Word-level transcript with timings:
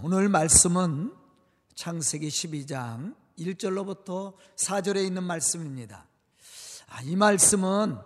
오늘 0.00 0.28
말씀은 0.28 1.12
창세기 1.74 2.28
12장 2.28 3.16
1절로부터 3.36 4.34
4절에 4.54 5.04
있는 5.04 5.24
말씀입니다. 5.24 6.06
아, 6.88 7.02
이 7.02 7.16
말씀은 7.16 7.98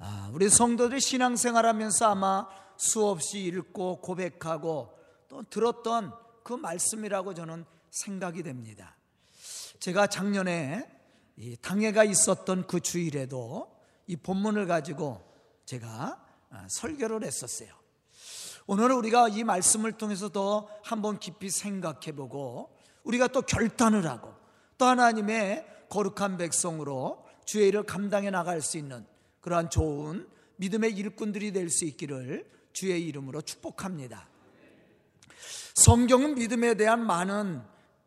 아, 0.00 0.30
우리 0.32 0.48
성도들 0.48 1.00
신앙생활하면서 1.00 2.04
아마 2.04 2.48
수없이 2.76 3.44
읽고 3.44 4.00
고백하고 4.00 4.98
또 5.28 5.44
들었던 5.44 6.12
그 6.42 6.54
말씀이라고 6.54 7.34
저는 7.34 7.64
생각이 7.90 8.42
됩니다. 8.42 8.96
제가 9.78 10.08
작년에 10.08 10.90
당회가 11.62 12.02
있었던 12.02 12.66
그 12.66 12.80
주일에도 12.80 13.70
이 14.08 14.16
본문을 14.16 14.66
가지고 14.66 15.22
제가 15.64 16.24
아, 16.50 16.66
설교를 16.68 17.22
했었어요. 17.22 17.75
오늘은 18.68 18.96
우리가 18.96 19.28
이 19.28 19.44
말씀을 19.44 19.92
통해서 19.92 20.28
더 20.28 20.68
한번 20.82 21.20
깊이 21.20 21.50
생각해 21.50 22.12
보고 22.16 22.76
우리가 23.04 23.28
또 23.28 23.42
결단을 23.42 24.06
하고 24.06 24.34
또 24.76 24.86
하나님의 24.86 25.64
거룩한 25.88 26.36
백성으로 26.36 27.24
주의 27.44 27.68
일을 27.68 27.84
감당해 27.84 28.30
나갈 28.30 28.60
수 28.60 28.76
있는 28.76 29.06
그러한 29.40 29.70
좋은 29.70 30.28
믿음의 30.56 30.92
일꾼들이 30.94 31.52
될 31.52 31.70
수 31.70 31.84
있기를 31.84 32.50
주의 32.72 33.06
이름으로 33.06 33.40
축복합니다. 33.42 34.28
성경은 35.74 36.34
믿음에 36.34 36.74
대한 36.74 37.06
많은 37.06 37.62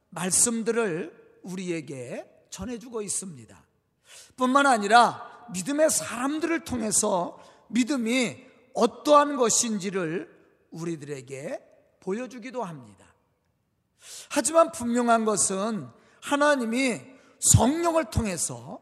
말씀들을 0.09 1.39
우리에게 1.43 2.25
전해주고 2.49 3.01
있습니다. 3.01 3.63
뿐만 4.35 4.65
아니라 4.65 5.47
믿음의 5.53 5.89
사람들을 5.89 6.65
통해서 6.65 7.39
믿음이 7.69 8.43
어떠한 8.73 9.37
것인지를 9.37 10.38
우리들에게 10.71 11.61
보여주기도 11.99 12.63
합니다. 12.63 13.05
하지만 14.29 14.71
분명한 14.71 15.25
것은 15.25 15.87
하나님이 16.21 17.01
성령을 17.39 18.05
통해서 18.05 18.81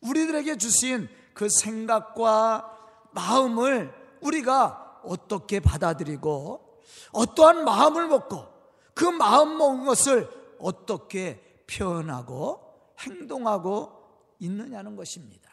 우리들에게 0.00 0.56
주신 0.56 1.08
그 1.34 1.48
생각과 1.48 2.72
마음을 3.12 3.92
우리가 4.20 5.00
어떻게 5.04 5.60
받아들이고 5.60 6.82
어떠한 7.12 7.64
마음을 7.64 8.08
먹고 8.08 8.46
그 8.94 9.04
마음 9.04 9.56
먹은 9.58 9.84
것을 9.84 10.28
어떻게 10.58 11.62
표현하고 11.66 12.60
행동하고 13.00 13.92
있느냐는 14.38 14.96
것입니다. 14.96 15.50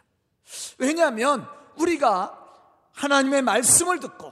왜냐하면 0.78 1.48
우리가 1.78 2.40
하나님의 2.92 3.42
말씀을 3.42 4.00
듣고 4.00 4.32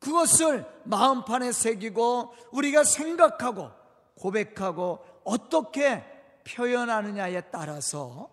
그것을 0.00 0.66
마음판에 0.84 1.52
새기고 1.52 2.34
우리가 2.52 2.84
생각하고 2.84 3.70
고백하고 4.16 5.04
어떻게 5.24 6.04
표현하느냐에 6.44 7.42
따라서 7.50 8.30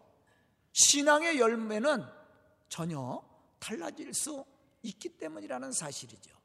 신앙의 0.73 1.39
열매는 1.39 2.03
전혀 2.69 3.21
달라질 3.59 4.13
수 4.13 4.45
있기 4.81 5.09
때문이라는 5.17 5.71
사실이죠. 5.71 6.35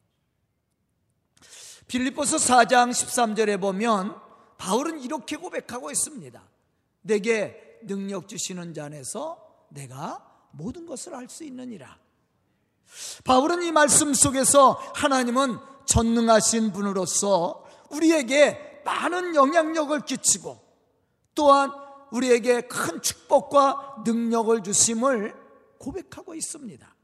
빌립보서 1.86 2.36
4장 2.36 2.91
13절에 2.91 3.61
보면 3.61 4.17
바울은 4.59 5.01
이렇게 5.01 5.36
고백하고 5.36 5.91
있습니다. 5.91 6.42
내게 7.03 7.81
능력 7.83 8.29
주시는 8.29 8.75
자 8.75 8.86
안에서 8.86 9.67
내가 9.70 10.48
모든 10.53 10.86
것을 10.86 11.14
할 11.14 11.29
수 11.29 11.45
있느니라. 11.45 12.02
바울은 13.25 13.62
이 13.62 13.73
말씀 13.73 14.15
속에서 14.15 14.73
하나님은 14.95 15.59
전능하신 15.87 16.73
분으로서 16.73 17.67
우리에게 17.91 18.83
많은 18.85 19.35
영향력을 19.35 20.01
끼치고 20.05 20.61
또한 21.35 21.70
우리에게 22.11 22.63
큰 22.63 23.01
축복과 23.01 24.03
능력을 24.05 24.63
주심을 24.63 25.35
고백하고 25.79 26.35
있습니다. 26.35 26.95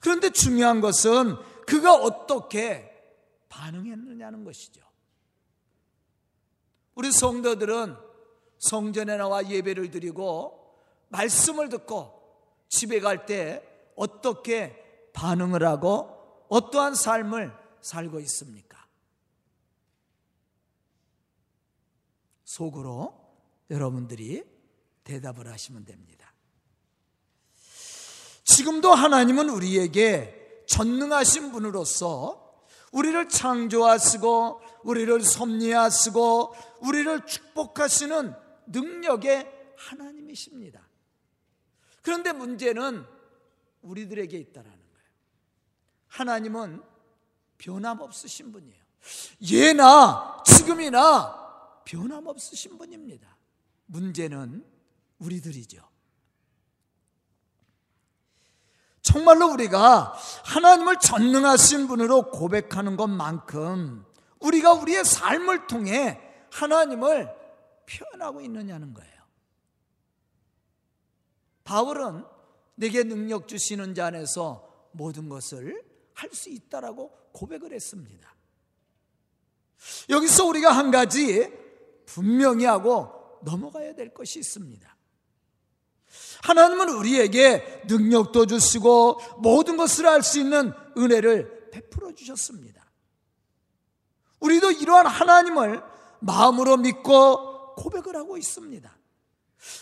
그런데 0.00 0.30
중요한 0.30 0.80
것은 0.80 1.36
그가 1.66 1.94
어떻게 1.94 2.92
반응했느냐는 3.48 4.44
것이죠. 4.44 4.82
우리 6.94 7.12
성도들은 7.12 7.96
성전에 8.58 9.16
나와 9.16 9.46
예배를 9.46 9.90
드리고 9.90 10.74
말씀을 11.08 11.68
듣고 11.68 12.16
집에 12.68 13.00
갈 13.00 13.26
때 13.26 13.62
어떻게 13.96 14.85
반응을 15.16 15.64
하고 15.64 16.44
어떠한 16.50 16.94
삶을 16.94 17.52
살고 17.80 18.20
있습니까? 18.20 18.86
속으로 22.44 23.18
여러분들이 23.70 24.44
대답을 25.04 25.48
하시면 25.48 25.86
됩니다. 25.86 26.32
지금도 28.44 28.92
하나님은 28.92 29.48
우리에게 29.48 30.64
전능하신 30.68 31.50
분으로서 31.50 32.64
우리를 32.92 33.28
창조하시고 33.28 34.60
우리를 34.84 35.20
섭리하시고 35.22 36.54
우리를 36.82 37.26
축복하시는 37.26 38.34
능력의 38.66 39.74
하나님이십니다. 39.76 40.86
그런데 42.02 42.32
문제는 42.32 43.04
우리들에게 43.82 44.38
있다라는 44.38 44.75
하나님은 46.16 46.82
변함없으신 47.58 48.52
분이에요. 48.52 48.82
예나 49.52 50.42
지금이나 50.44 51.82
변함없으신 51.84 52.78
분입니다. 52.78 53.36
문제는 53.86 54.64
우리들이죠. 55.18 55.82
정말로 59.02 59.52
우리가 59.52 60.14
하나님을 60.44 60.98
전능하신 60.98 61.86
분으로 61.86 62.30
고백하는 62.30 62.96
것만큼 62.96 64.04
우리가 64.40 64.72
우리의 64.72 65.04
삶을 65.04 65.66
통해 65.68 66.20
하나님을 66.50 67.32
표현하고 67.86 68.40
있느냐는 68.40 68.94
거예요. 68.94 69.12
바울은 71.62 72.24
내게 72.74 73.04
능력 73.04 73.48
주시는 73.48 73.94
자 73.94 74.06
안에서 74.06 74.68
모든 74.92 75.28
것을 75.28 75.95
할 76.16 76.32
수 76.32 76.48
있다라고 76.48 77.10
고백을 77.32 77.72
했습니다. 77.72 78.34
여기서 80.08 80.46
우리가 80.46 80.72
한 80.72 80.90
가지 80.90 81.52
분명히 82.06 82.64
하고 82.64 83.38
넘어가야 83.42 83.94
될 83.94 84.14
것이 84.14 84.38
있습니다. 84.38 84.96
하나님은 86.42 86.88
우리에게 86.88 87.82
능력도 87.86 88.46
주시고 88.46 89.20
모든 89.38 89.76
것을 89.76 90.06
할수 90.06 90.38
있는 90.38 90.72
은혜를 90.96 91.70
베풀어 91.70 92.12
주셨습니다. 92.12 92.84
우리도 94.40 94.70
이러한 94.70 95.06
하나님을 95.06 95.82
마음으로 96.20 96.78
믿고 96.78 97.74
고백을 97.74 98.16
하고 98.16 98.38
있습니다. 98.38 98.96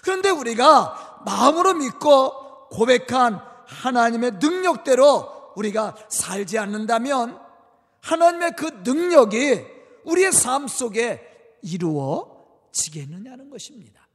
그런데 0.02 0.30
우리가 0.30 1.22
마음으로 1.24 1.74
믿고 1.74 2.68
고백한 2.70 3.40
하나님의 3.66 4.32
능력대로 4.40 5.34
우리가 5.56 5.96
살지 6.08 6.58
않는다면 6.58 7.40
하나님의 8.00 8.56
그 8.56 8.82
능력이 8.84 9.64
우리의 10.04 10.32
삶 10.32 10.68
속에 10.68 11.20
이루어지겠느냐는 11.62 13.50
것입니다. 13.50 14.06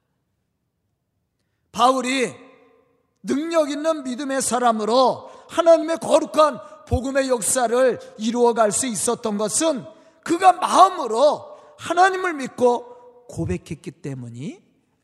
바울이 1.72 2.34
능력 3.24 3.70
있는 3.70 4.04
믿음의 4.04 4.42
사람으로 4.42 5.30
하나님의 5.50 5.98
거룩한 5.98 6.60
복음의 6.88 7.30
역사를 7.30 8.00
이루어갈 8.18 8.72
수 8.72 8.88
있었던 8.88 9.38
것은 9.38 9.86
그가 10.24 10.54
마음으로 10.54 11.58
하나님을 11.78 12.34
믿고 12.34 13.26
고백했기 13.28 13.92
때문이 13.92 14.62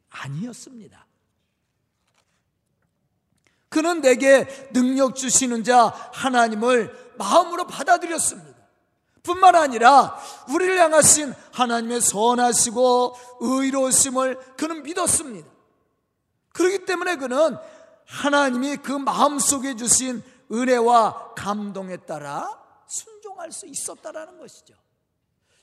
아니었습니다. 0.10 1.05
그는 3.76 4.00
내게 4.00 4.48
능력 4.72 5.18
주시는 5.18 5.66
자 5.66 5.94
하나님을 6.14 7.14
마음으로 7.18 7.68
받아들였습니다. 7.68 8.56
뿐만 9.22 9.54
아니라 9.54 10.18
우리를 10.48 10.80
향하신 10.80 11.34
하나님의 11.52 12.00
선하시고 12.00 13.18
의로우심을 13.42 14.40
그는 14.56 14.82
믿었습니다. 14.84 15.50
그렇기 16.54 16.86
때문에 16.86 17.18
그는 17.18 17.58
하나님이 18.06 18.78
그 18.78 18.94
마음속에 18.94 19.76
주신 19.76 20.24
은혜와 20.50 21.34
감동에 21.36 21.98
따라 21.98 22.58
순종할 22.88 23.52
수 23.52 23.66
있었다라는 23.66 24.40
것이죠. 24.40 24.74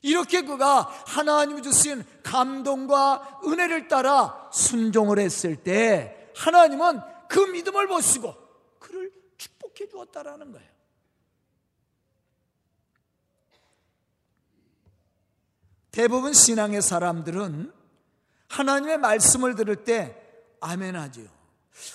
이렇게 0.02 0.42
그가 0.42 0.92
하나님이 1.06 1.62
주신 1.62 2.04
감동과 2.22 3.40
은혜를 3.46 3.88
따라 3.88 4.50
순종을 4.52 5.18
했을 5.18 5.56
때 5.56 6.30
하나님은 6.36 7.11
그 7.32 7.40
믿음을 7.40 7.86
보시고 7.86 8.34
그를 8.78 9.10
축복해 9.38 9.88
주었다라는 9.88 10.52
거예요. 10.52 10.68
대부분 15.90 16.34
신앙의 16.34 16.82
사람들은 16.82 17.72
하나님의 18.48 18.98
말씀을 18.98 19.54
들을 19.54 19.82
때 19.82 20.14
아멘 20.60 20.94
하지요. 20.94 21.26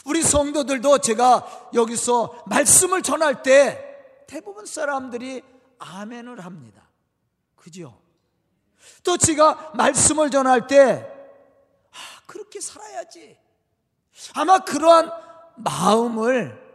우리 0.06 0.24
성도들도 0.24 0.98
제가 0.98 1.70
여기서 1.76 2.44
말씀을 2.48 3.04
전할 3.04 3.44
때 3.44 4.26
대부분 4.26 4.66
사람들이 4.66 5.44
아멘을 5.78 6.40
합니다. 6.46 6.90
그죠? 7.56 8.02
또 9.04 9.18
제가 9.18 9.74
말씀을 9.76 10.32
전할 10.32 10.66
때 10.66 11.08
아, 11.92 12.22
그렇게 12.26 12.60
살아야지. 12.60 13.38
아마 14.34 14.60
그러한 14.60 15.27
마음을 15.58 16.66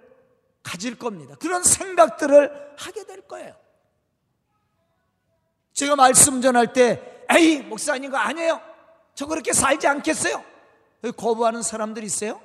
가질 0.63 0.99
겁니다. 0.99 1.35
그런 1.41 1.63
생각들을 1.63 2.75
하게 2.77 3.05
될 3.05 3.23
거예요. 3.23 3.55
제가 5.73 5.97
말씀 5.97 6.41
전할 6.41 6.73
때, 6.73 7.25
에이, 7.31 7.63
목사님 7.63 8.11
거 8.11 8.19
아니에요. 8.19 8.61
저 9.15 9.27
그렇게 9.27 9.53
살지 9.53 9.87
않겠어요? 9.87 10.45
거부하는 11.17 11.63
사람들 11.63 12.05
있어요? 12.05 12.41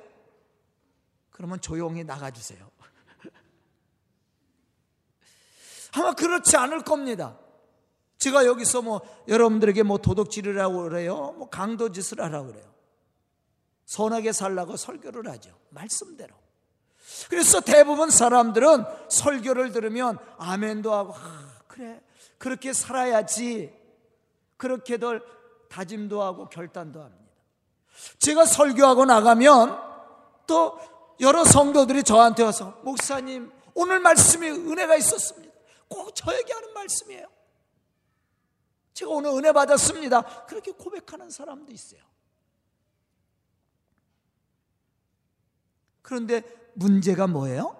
그러면 1.30 1.60
조용히 1.60 2.02
나가주세요. 2.02 2.68
아마 5.94 6.14
그렇지 6.14 6.56
않을 6.56 6.82
겁니다. 6.82 7.38
제가 8.18 8.46
여기서 8.46 8.82
뭐 8.82 9.00
여러분들에게 9.28 9.84
뭐 9.84 9.98
도덕질이라고 9.98 10.82
그래요. 10.82 11.34
뭐 11.38 11.48
강도짓을 11.48 12.20
하라고 12.20 12.48
그래요. 12.48 12.77
선하게 13.88 14.32
살라고 14.32 14.76
설교를 14.76 15.30
하죠. 15.30 15.50
말씀대로. 15.70 16.34
그래서 17.30 17.62
대부분 17.62 18.10
사람들은 18.10 18.84
설교를 19.08 19.72
들으면 19.72 20.18
아멘도 20.36 20.92
하고 20.92 21.14
아, 21.16 21.48
그래 21.66 22.02
그렇게 22.36 22.74
살아야지 22.74 23.74
그렇게들 24.58 25.22
다짐도 25.70 26.22
하고 26.22 26.50
결단도 26.50 27.00
합니다. 27.00 27.32
제가 28.18 28.44
설교하고 28.44 29.06
나가면 29.06 29.80
또 30.46 30.78
여러 31.20 31.46
성도들이 31.46 32.02
저한테 32.02 32.42
와서 32.42 32.78
목사님 32.82 33.50
오늘 33.72 34.00
말씀이 34.00 34.50
은혜가 34.50 34.96
있었습니다. 34.96 35.54
꼭 35.88 36.14
저에게 36.14 36.52
하는 36.52 36.74
말씀이에요. 36.74 37.26
제가 38.92 39.10
오늘 39.10 39.30
은혜 39.30 39.50
받았습니다. 39.50 40.44
그렇게 40.44 40.72
고백하는 40.72 41.30
사람도 41.30 41.72
있어요. 41.72 42.02
그런데 46.08 46.40
문제가 46.72 47.26
뭐예요? 47.26 47.76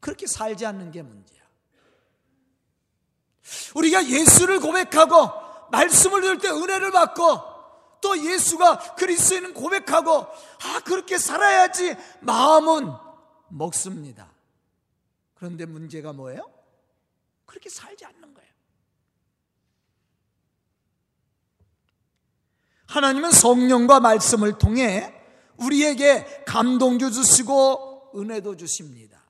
그렇게 0.00 0.26
살지 0.26 0.64
않는 0.64 0.90
게 0.90 1.02
문제야. 1.02 1.42
우리가 3.74 4.08
예수를 4.08 4.60
고백하고 4.60 5.68
말씀을 5.70 6.22
들을 6.22 6.38
때 6.38 6.48
은혜를 6.48 6.92
받고 6.92 8.00
또 8.00 8.16
예수가 8.16 8.94
그리스도인 8.94 9.52
고백하고 9.52 10.20
아 10.20 10.80
그렇게 10.86 11.18
살아야지 11.18 11.94
마음은 12.20 12.94
먹습니다. 13.48 14.32
그런데 15.34 15.66
문제가 15.66 16.14
뭐예요? 16.14 16.50
그렇게 17.44 17.68
살지 17.68 18.06
않는 18.06 18.32
거예요. 18.32 18.50
하나님은 22.86 23.30
성령과 23.30 24.00
말씀을 24.00 24.56
통해 24.56 25.15
우리에게 25.58 26.44
감동도 26.46 27.10
주시고 27.10 28.12
은혜도 28.16 28.56
주십니다. 28.56 29.22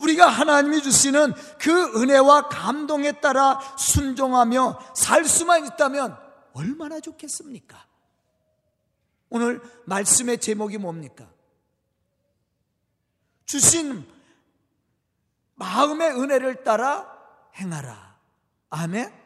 우리가 0.00 0.28
하나님이 0.28 0.82
주시는 0.82 1.32
그 1.58 2.02
은혜와 2.02 2.48
감동에 2.48 3.20
따라 3.20 3.60
순종하며 3.78 4.94
살 4.94 5.24
수만 5.24 5.64
있다면 5.66 6.18
얼마나 6.54 7.00
좋겠습니까? 7.00 7.86
오늘 9.30 9.62
말씀의 9.86 10.38
제목이 10.38 10.78
뭡니까? 10.78 11.30
주신 13.46 14.06
마음의 15.54 16.10
은혜를 16.20 16.64
따라 16.64 17.06
행하라. 17.54 18.18
아멘. 18.70 19.21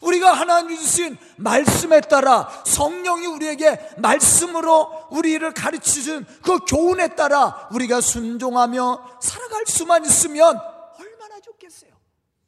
우리가 0.00 0.32
하나님이 0.32 0.78
주신 0.78 1.16
말씀에 1.36 2.00
따라 2.02 2.48
성령이 2.64 3.26
우리에게 3.26 3.94
말씀으로 3.98 5.08
우리를 5.10 5.52
가르치신 5.52 6.24
그 6.42 6.58
교훈에 6.66 7.14
따라 7.14 7.68
우리가 7.72 8.00
순종하며 8.00 9.18
살아갈 9.20 9.64
수만 9.66 10.04
있으면 10.04 10.58
얼마나 10.98 11.40
좋겠어요. 11.40 11.90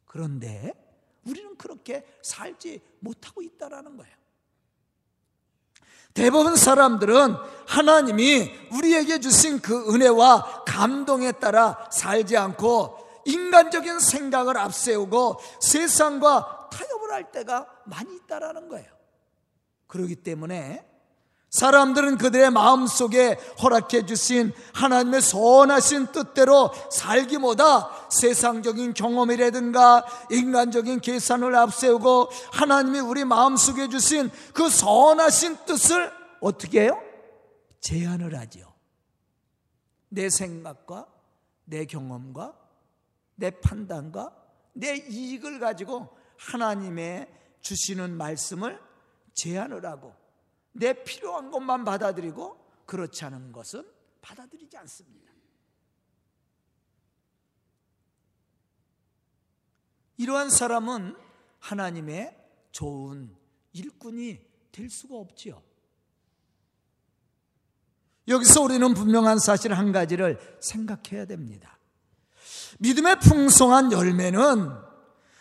그런데 0.07 0.73
우리는 1.27 1.57
그렇게 1.57 2.05
살지 2.23 2.81
못하고 3.01 3.43
있다라는 3.43 3.97
거예요. 3.97 4.19
대부분 6.15 6.57
사람들은 6.57 7.37
하나님이 7.67 8.51
우리에게 8.73 9.21
주신 9.21 9.61
그 9.61 9.95
은혜와 9.95 10.65
감동에 10.67 11.33
따라 11.33 11.89
살지 11.93 12.37
않고 12.37 12.99
인간적인 13.25 14.01
생각을 14.01 14.57
앞세우고 14.57 15.39
세상과 15.61 16.58
타협을 17.09 17.13
할 17.13 17.33
때가 17.33 17.67
많이 17.87 18.15
있다라는 18.17 18.69
거예요. 18.69 18.87
그렇기 19.87 20.17
때문에 20.17 20.87
사람들은 21.51 22.19
그들의 22.19 22.51
마음 22.51 22.87
속에 22.87 23.39
허락해 23.63 24.05
주신 24.05 24.53
하나님의 24.75 25.23
선하신 25.23 26.09
뜻대로 26.13 26.71
살기보다 26.91 28.09
세상적인 28.11 28.93
경험이라든가 28.93 30.05
인간적인 30.31 31.01
계산을 31.01 31.55
앞세우고 31.57 32.29
하나님이 32.53 33.01
우리 33.01 33.25
마음 33.25 33.57
속에 33.57 33.89
주신 33.89 34.31
그 34.53 34.69
선하신 34.69 35.57
뜻을 35.65 36.13
어떻게 36.41 36.83
해요? 36.83 37.03
제한을 37.81 38.39
하죠. 38.39 38.71
내 40.11 40.29
생각과 40.29 41.07
내 41.65 41.87
경험과 41.87 42.55
내 43.37 43.51
판단과 43.51 44.35
내 44.75 44.97
이익을 44.97 45.61
가지고 45.61 46.18
하나님의 46.39 47.29
주시는 47.61 48.17
말씀을 48.17 48.81
제한을 49.35 49.85
하고 49.85 50.15
내 50.73 51.05
필요한 51.05 51.51
것만 51.51 51.85
받아들이고 51.85 52.85
그렇지 52.87 53.25
않은 53.27 53.53
것은 53.53 53.85
받아들이지 54.23 54.77
않습니다. 54.79 55.33
이러한 60.17 60.51
사람은 60.51 61.17
하나님의 61.61 62.37
좋은 62.73 63.35
일꾼이 63.73 64.41
될 64.73 64.91
수가 64.91 65.17
없지요. 65.17 65.63
여기서 68.27 68.63
우리는 68.63 68.95
분명한 68.95 69.39
사실 69.39 69.73
한 69.73 69.93
가지를 69.93 70.39
생각해야 70.61 71.25
됩니다. 71.25 71.79
믿음의 72.79 73.21
풍성한 73.21 73.93
열매는 73.93 74.88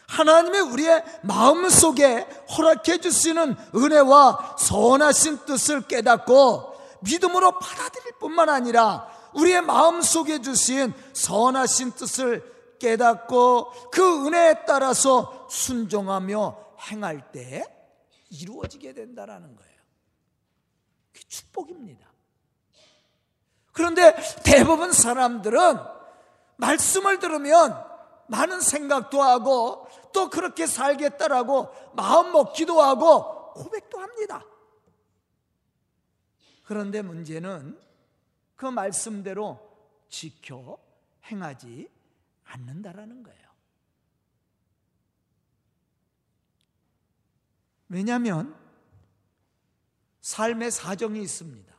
하나님의 0.07 0.61
우리의 0.61 1.03
마음 1.23 1.69
속에 1.69 2.21
허락해 2.57 2.99
주시는 2.99 3.55
은혜와 3.75 4.55
선하신 4.57 5.45
뜻을 5.45 5.81
깨닫고 5.87 6.75
믿음으로 7.01 7.59
받아들일 7.59 8.13
뿐만 8.19 8.49
아니라 8.49 9.07
우리의 9.33 9.61
마음 9.61 10.01
속에 10.01 10.41
주신 10.41 10.93
선하신 11.13 11.91
뜻을 11.91 12.57
깨닫고 12.79 13.89
그 13.91 14.25
은혜에 14.25 14.65
따라서 14.65 15.47
순종하며 15.49 16.57
행할 16.89 17.31
때 17.31 17.65
이루어지게 18.29 18.93
된다라는 18.93 19.55
거예요. 19.55 19.77
그 21.13 21.19
축복입니다. 21.27 22.07
그런데 23.73 24.15
대부분 24.43 24.91
사람들은 24.91 25.77
말씀을 26.55 27.19
들으면 27.19 27.86
많은 28.29 28.61
생각도 28.61 29.21
하고 29.21 29.87
또 30.13 30.29
그렇게 30.29 30.67
살겠다라고 30.67 31.69
마음 31.95 32.31
먹기도 32.31 32.81
하고 32.81 33.53
고백도 33.53 33.99
합니다. 33.99 34.45
그런데 36.63 37.01
문제는 37.01 37.79
그 38.55 38.65
말씀대로 38.65 39.59
지켜 40.09 40.77
행하지 41.25 41.89
않는다라는 42.43 43.23
거예요. 43.23 43.47
왜냐하면 47.89 48.55
삶의 50.21 50.71
사정이 50.71 51.21
있습니다. 51.21 51.73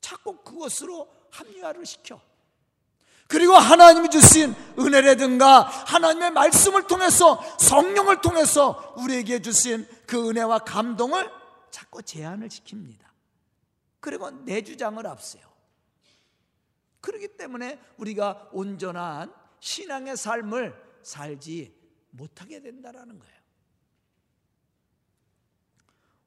자꾸 0.00 0.42
그것으로 0.42 1.08
합리화를 1.30 1.84
시켜. 1.84 2.20
그리고 3.30 3.54
하나님이 3.54 4.10
주신 4.10 4.56
은혜라든가 4.76 5.60
하나님의 5.60 6.32
말씀을 6.32 6.88
통해서 6.88 7.40
성령을 7.60 8.20
통해서 8.22 8.92
우리에게 8.98 9.40
주신 9.40 9.86
그 10.04 10.28
은혜와 10.28 10.58
감동을 10.60 11.30
자꾸 11.70 12.02
제한을 12.02 12.48
시킵니다. 12.48 13.04
그리고 14.00 14.28
내 14.30 14.62
주장을 14.64 15.06
앞세요. 15.06 15.44
그렇기 17.00 17.36
때문에 17.36 17.78
우리가 17.98 18.48
온전한 18.50 19.32
신앙의 19.60 20.16
삶을 20.16 20.74
살지 21.04 21.72
못하게 22.10 22.60
된다라는 22.60 23.16
거예요. 23.16 23.34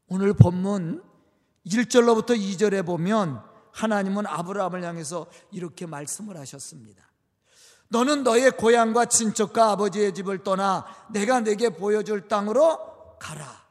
오늘 0.08 0.34
본문 0.34 1.04
1절로부터 1.66 2.30
2절에 2.30 2.86
보면 2.86 3.53
하나님은 3.74 4.26
아브라함을 4.26 4.84
향해서 4.84 5.28
이렇게 5.52 5.86
말씀을 5.86 6.38
하셨습니다. 6.38 7.04
너는 7.90 8.24
너의 8.24 8.52
고향과 8.52 9.06
친척과 9.06 9.72
아버지의 9.72 10.14
집을 10.14 10.44
떠나 10.44 10.86
내가 11.12 11.42
내게 11.42 11.70
보여줄 11.70 12.28
땅으로 12.28 13.18
가라. 13.20 13.64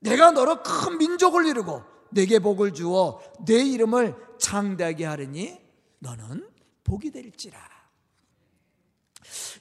내가 0.00 0.30
너로 0.30 0.62
큰 0.62 0.98
민족을 0.98 1.46
이루고 1.46 1.82
내게 2.10 2.38
복을 2.38 2.74
주어 2.74 3.20
내 3.44 3.54
이름을 3.62 4.14
창대하게 4.38 5.04
하리니 5.04 5.58
너는 5.98 6.48
복이 6.84 7.10
될지라. 7.10 7.58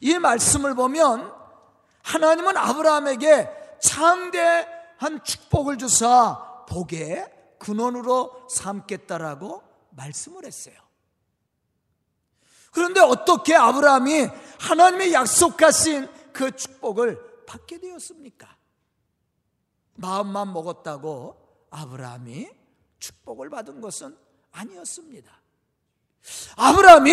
이 0.01 0.17
말씀을 0.17 0.75
보면 0.75 1.34
하나님은 2.03 2.55
아브라함에게 2.55 3.50
창대한 3.81 5.24
축복을 5.24 5.77
주사 5.77 6.65
복의 6.69 7.37
근원으로 7.59 8.47
삼겠다라고 8.49 9.63
말씀을 9.91 10.45
했어요. 10.45 10.75
그런데 12.71 12.99
어떻게 12.99 13.55
아브라함이 13.55 14.27
하나님의 14.59 15.13
약속하신 15.13 16.07
그 16.31 16.55
축복을 16.55 17.45
받게 17.47 17.79
되었습니까? 17.79 18.55
마음만 19.95 20.53
먹었다고 20.53 21.67
아브라함이 21.71 22.49
축복을 22.99 23.49
받은 23.49 23.81
것은 23.81 24.15
아니었습니다. 24.51 25.31
아브라함이 26.55 27.11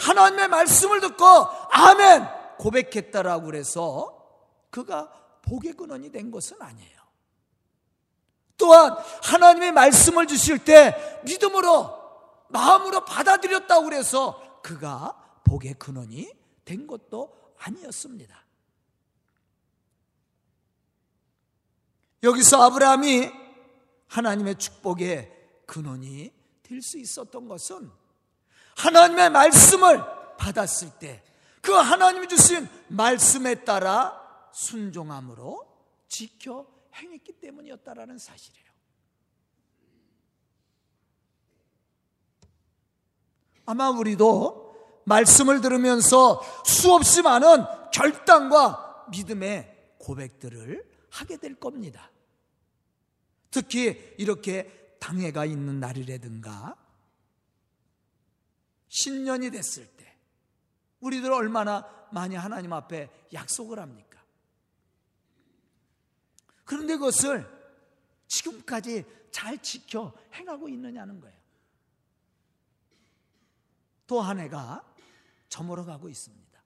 하나님의 0.00 0.48
말씀을 0.48 1.00
듣고 1.00 1.24
아멘 1.24 2.26
고백했다라고 2.58 3.46
그래서 3.46 4.12
그가 4.70 5.10
복의 5.42 5.74
근원이 5.74 6.10
된 6.10 6.30
것은 6.30 6.60
아니에요. 6.60 6.95
또한 8.56 8.96
하나님의 9.22 9.72
말씀을 9.72 10.26
주실 10.26 10.64
때 10.64 11.20
믿음으로 11.24 11.94
마음으로 12.48 13.04
받아들였다고 13.04 13.84
그래서 13.84 14.60
그가 14.62 15.40
복의 15.44 15.74
근원이 15.74 16.32
된 16.64 16.86
것도 16.86 17.34
아니었습니다. 17.58 18.44
여기서 22.22 22.62
아브라함이 22.62 23.30
하나님의 24.08 24.56
축복의 24.56 25.32
근원이 25.66 26.32
될 26.62 26.82
수 26.82 26.98
있었던 26.98 27.46
것은 27.48 27.90
하나님의 28.76 29.30
말씀을 29.30 30.02
받았을 30.36 30.90
때 30.98 31.22
그 31.66 31.72
하나님이 31.72 32.28
주신 32.28 32.68
말씀에 32.86 33.64
따라 33.64 34.22
순종함으로 34.52 35.66
지켜 36.06 36.64
행했기 36.96 37.32
때문이었다라는 37.40 38.18
사실이에요. 38.18 38.66
아마 43.66 43.90
우리도 43.90 45.02
말씀을 45.04 45.60
들으면서 45.60 46.40
수없이 46.64 47.22
많은 47.22 47.64
결단과 47.92 49.06
믿음의 49.10 49.94
고백들을 49.98 50.90
하게 51.10 51.36
될 51.36 51.54
겁니다. 51.54 52.10
특히 53.50 54.14
이렇게 54.18 54.96
당해가 55.00 55.44
있는 55.44 55.80
날이라든가 55.80 56.76
신년이 58.88 59.50
됐을 59.50 59.86
때 59.86 60.16
우리들 61.00 61.32
얼마나 61.32 62.08
많이 62.12 62.34
하나님 62.36 62.72
앞에 62.72 63.08
약속을 63.32 63.78
합니까? 63.78 64.05
그런데 66.66 66.94
그것을 66.96 67.48
지금까지 68.26 69.04
잘 69.30 69.56
지켜 69.62 70.12
행하고 70.34 70.68
있느냐는 70.68 71.20
거예요. 71.20 71.36
또 74.06 74.20
한 74.20 74.38
해가 74.38 74.84
저물어 75.48 75.84
가고 75.84 76.08
있습니다. 76.08 76.60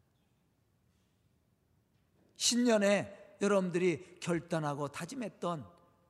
신년에 2.37 3.37
여러분들이 3.41 4.19
결단하고 4.21 4.89
다짐했던 4.89 5.67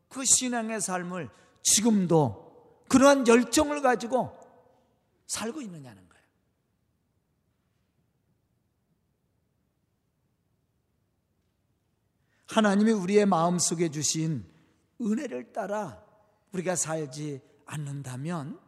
그 0.09 0.25
신앙의 0.25 0.81
삶을 0.81 1.29
지금도 1.63 2.85
그러한 2.89 3.27
열정을 3.29 3.83
가지고 3.83 4.37
살고 5.27 5.61
있느냐는 5.63 6.09
거예요. 6.09 6.10
하나님이 12.51 12.93
우리의 12.93 13.27
마음속에 13.27 13.91
주신 13.91 14.45
은혜를 15.01 15.53
따라 15.53 16.03
우리가 16.53 16.75
살지 16.75 17.41
않는다면 17.65 18.59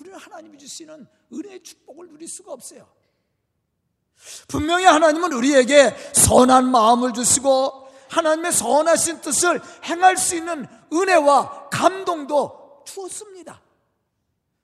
우리는 0.00 0.18
하나님이 0.18 0.58
주시는 0.58 1.06
은혜의 1.32 1.62
축복을 1.62 2.08
누릴 2.08 2.28
수가 2.28 2.52
없어요. 2.52 2.88
분명히 4.48 4.84
하나님은 4.84 5.32
우리에게 5.32 5.94
선한 6.14 6.68
마음을 6.68 7.12
주시고 7.12 7.88
하나님의 8.08 8.52
선하신 8.52 9.20
뜻을 9.20 9.60
행할 9.84 10.16
수 10.16 10.34
있는 10.34 10.66
은혜와 10.92 11.68
감동도 11.70 12.82
주었습니다. 12.84 13.62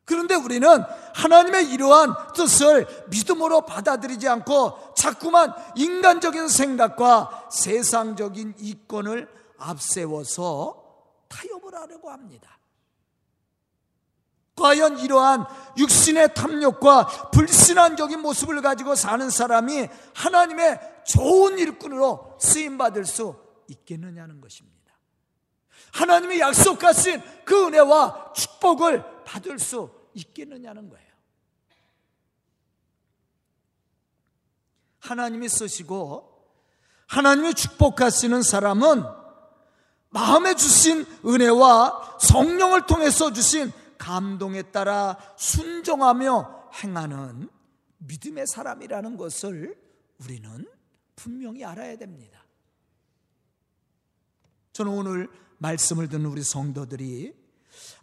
그런데 0.05 0.35
우리는 0.35 0.69
하나님의 1.15 1.71
이러한 1.73 2.15
뜻을 2.35 2.87
믿음으로 3.09 3.63
받아들이지 3.63 4.29
않고 4.29 4.95
자꾸만 4.95 5.55
인간적인 5.77 6.49
생각과 6.49 7.49
세상적인 7.51 8.55
이권을 8.59 9.29
앞세워서 9.59 10.85
타협을 11.29 11.75
하려고 11.75 12.11
합니다. 12.11 12.59
과연 14.57 14.99
이러한 14.99 15.47
육신의 15.79 16.35
탐욕과 16.35 17.31
불신앙적인 17.33 18.21
모습을 18.21 18.61
가지고 18.63 18.95
사는 18.95 19.29
사람이 19.29 19.89
하나님의 20.15 20.81
좋은 21.07 21.59
일꾼으로 21.59 22.39
쓰임받을 22.41 23.05
수 23.05 23.37
있겠느냐는 23.69 24.41
것입니다. 24.41 24.84
하나님이 25.93 26.41
약속하신 26.41 27.23
그 27.45 27.67
은혜와 27.67 28.33
축복을 28.35 29.25
받을 29.25 29.59
수 29.59 29.91
있겠느냐는 30.15 30.89
거예요. 30.89 31.05
하나님이 35.01 35.49
쓰시고 35.49 36.35
하나님이 37.07 37.55
축복하시는 37.55 38.43
사람은 38.43 39.05
마음에 40.11 40.55
주신 40.55 41.05
은혜와 41.25 42.19
성령을 42.21 42.87
통해서 42.87 43.33
주신 43.33 43.73
감동에 43.99 44.63
따라 44.63 45.17
순종하며 45.37 46.71
행하는 46.83 47.49
믿음의 47.99 48.47
사람이라는 48.47 49.17
것을 49.17 49.77
우리는 50.19 50.67
분명히 51.17 51.65
알아야 51.65 51.97
됩니다. 51.97 52.45
저는 54.73 54.93
오늘 54.93 55.29
말씀을 55.59 56.09
듣는 56.09 56.27
우리 56.27 56.43
성도들이 56.43 57.35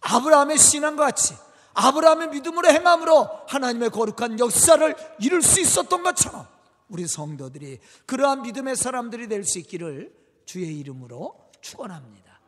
아브라함의 0.02 0.58
신앙과 0.58 1.06
같이 1.06 1.36
아브라함의 1.74 2.30
믿음으로 2.30 2.70
행함으로 2.70 3.30
하나님의 3.48 3.90
거룩한 3.92 4.40
역사를 4.40 4.96
이룰 5.20 5.42
수 5.42 5.60
있었던 5.60 6.04
것처럼 6.04 6.48
우리 6.90 7.08
성도들이 7.08 7.80
그러한 8.06 8.42
믿음의 8.42 8.76
사람들이 8.76 9.28
될 9.28 9.46
수 9.46 9.60
있기를 9.60 10.14
주의 10.46 10.78
이름으로 10.80 11.50
축원합니다. 11.62 12.40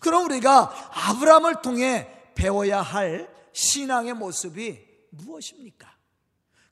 그럼 0.00 0.24
우리가 0.24 0.72
아브라함을 1.10 1.62
통해 1.62 2.08
배워야 2.34 2.80
할 2.80 3.32
신앙의 3.52 4.14
모습이 4.14 4.86
무엇입니까? 5.10 5.96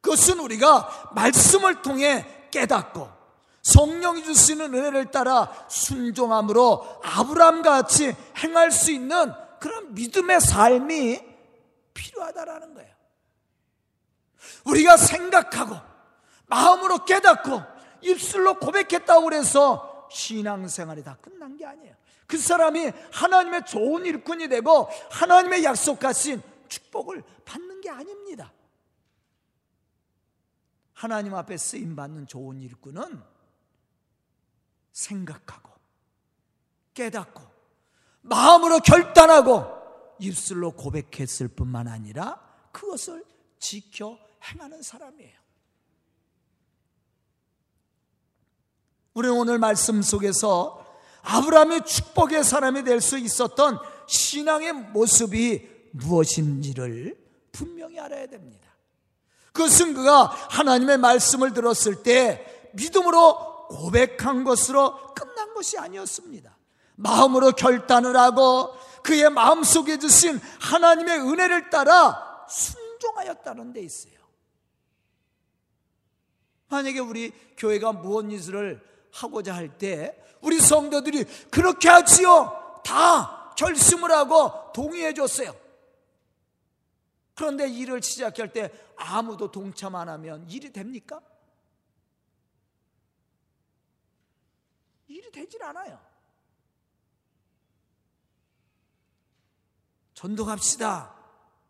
그것은 0.00 0.40
우리가 0.40 1.12
말씀을 1.14 1.83
통해 1.83 2.49
깨닫고 2.50 3.15
성령이 3.66 4.23
주시는 4.23 4.73
은혜를 4.73 5.11
따라 5.11 5.52
순종함으로 5.68 7.00
아브라함 7.02 7.62
같이 7.62 8.14
행할 8.38 8.70
수 8.70 8.92
있는 8.92 9.32
그런 9.58 9.92
믿음의 9.92 10.40
삶이 10.40 11.20
필요하다라는 11.92 12.75
거예요. 12.75 12.94
우리가 14.66 14.96
생각하고 14.96 15.75
마음으로 16.46 17.04
깨닫고 17.04 17.61
입술로 18.02 18.61
고백했다고 18.61 19.25
그래서 19.25 20.06
신앙생활이 20.12 21.02
다 21.02 21.18
끝난 21.20 21.56
게 21.56 21.66
아니에요. 21.66 21.96
그 22.28 22.38
사람이 22.38 22.92
하나님의 23.12 23.66
좋은 23.66 24.06
일꾼이 24.06 24.46
되고 24.46 24.88
하나님의 25.11 25.64
약속하신 25.64 26.40
축복을 26.68 27.25
받는 27.44 27.80
게 27.80 27.90
아닙니다. 27.90 28.52
하나님 30.92 31.35
앞에 31.35 31.56
쓰임 31.56 31.96
받는 31.96 32.28
좋은 32.28 32.62
일꾼은 32.62 33.36
생각하고 34.97 35.71
깨닫고 36.95 37.43
마음으로 38.23 38.81
결단하고 38.81 39.67
입술로 40.19 40.73
고백했을 40.73 41.49
뿐만 41.49 41.87
아니라 41.87 42.41
그것을 42.73 43.25
지켜 43.59 44.19
행하는 44.43 44.83
사람이에요. 44.83 45.37
우리는 49.12 49.37
오늘 49.37 49.59
말씀 49.59 50.00
속에서 50.03 50.85
아브라함의 51.23 51.85
축복의 51.85 52.43
사람이 52.43 52.85
될 52.85 53.00
수 53.00 53.19
있었던 53.19 53.79
신앙의 54.07 54.73
모습이 54.73 55.69
무엇인지를 55.93 57.17
분명히 57.53 57.99
알아야 57.99 58.26
됩니다. 58.26 58.67
그것은 59.53 59.95
그가 59.95 60.25
하나님의 60.25 60.99
말씀을 60.99 61.53
들었을 61.53 62.03
때 62.03 62.71
믿음으로 62.75 63.56
고백한 63.68 64.44
것으로 64.44 65.14
끝난 65.14 65.54
것이 65.54 65.78
아니었습니다. 65.78 66.56
마음으로 66.96 67.52
결단을 67.52 68.16
하고 68.16 68.75
그의 69.02 69.30
마음속에 69.30 69.99
주신 69.99 70.40
하나님의 70.61 71.20
은혜를 71.20 71.70
따라 71.70 72.46
순종하였다는 72.49 73.73
데 73.73 73.80
있어요. 73.82 74.14
만약에 76.68 76.99
우리 76.99 77.32
교회가 77.56 77.92
무엇 77.92 78.30
일을 78.30 78.85
하고자 79.12 79.54
할 79.54 79.78
때 79.78 80.20
우리 80.40 80.61
성도들이 80.61 81.25
그렇게 81.50 81.88
하지요. 81.88 82.80
다 82.85 83.52
결심을 83.56 84.11
하고 84.12 84.73
동의해 84.73 85.14
줬어요. 85.14 85.54
그런데 87.35 87.68
일을 87.68 88.02
시작할 88.02 88.52
때 88.52 88.70
아무도 88.96 89.50
동참 89.50 89.94
안 89.94 90.08
하면 90.08 90.49
일이 90.49 90.73
됩니까? 90.73 91.20
일이 95.09 95.31
되질 95.31 95.63
않아요. 95.63 95.99
전도 100.15 100.45
갑시다. 100.45 101.15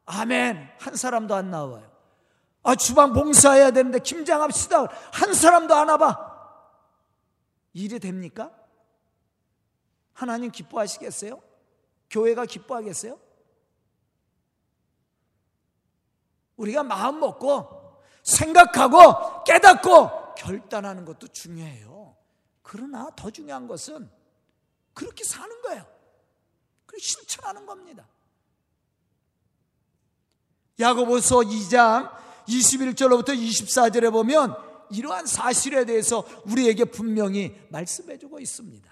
아멘. 0.07 0.71
한 0.79 0.97
사람도 0.97 1.35
안 1.35 1.51
나와요. 1.51 1.91
아, 2.63 2.75
주방 2.75 3.13
봉사해야 3.13 3.71
되는데 3.71 3.99
김장합시다. 3.99 4.87
한 5.13 5.35
사람도 5.35 5.75
안 5.75 5.89
와봐. 5.89 6.37
일이 7.75 7.99
됩니까? 7.99 8.51
하나님 10.13 10.51
기뻐하시겠어요? 10.51 11.43
교회가 12.09 12.47
기뻐하겠어요? 12.47 13.19
우리가 16.57 16.83
마음 16.83 17.21
먹고 17.21 18.03
생각하고 18.23 19.45
깨닫고 19.45 20.35
결단하는 20.37 21.05
것도 21.05 21.29
중요해요. 21.29 21.96
그러나 22.69 23.09
더 23.15 23.31
중요한 23.31 23.69
것은 23.69 24.11
그렇게 24.93 25.23
사는 25.23 25.63
거예요. 25.63 25.87
그 26.85 26.99
실천하는 26.99 27.65
겁니다. 27.65 28.05
야고보서 30.81 31.39
2장 31.39 32.11
21절로부터 32.49 33.29
24절에 33.29 34.11
보면 34.11 34.57
이러한 34.91 35.27
사실에 35.27 35.85
대해서 35.85 36.25
우리에게 36.47 36.87
분명히 36.87 37.57
말씀해 37.71 38.19
주고 38.19 38.41
있습니다. 38.41 38.91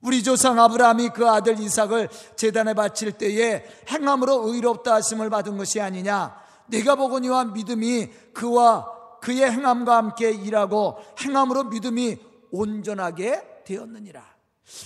우리 0.00 0.24
조상 0.24 0.58
아브라함이 0.58 1.10
그 1.10 1.28
아들 1.28 1.60
이삭을 1.60 2.08
재단에 2.34 2.74
바칠 2.74 3.12
때에 3.12 3.64
행함으로 3.88 4.48
의롭다 4.48 4.94
하심을 4.94 5.30
받은 5.30 5.56
것이 5.56 5.80
아니냐 5.80 6.36
내가 6.66 6.96
보거니와 6.96 7.46
믿음이 7.46 8.08
그와 8.32 9.18
그의 9.20 9.50
행함과 9.50 9.96
함께 9.96 10.30
일하고 10.30 10.98
행함으로 11.20 11.64
믿음이 11.64 12.27
온전하게 12.50 13.62
되었느니라. 13.64 14.24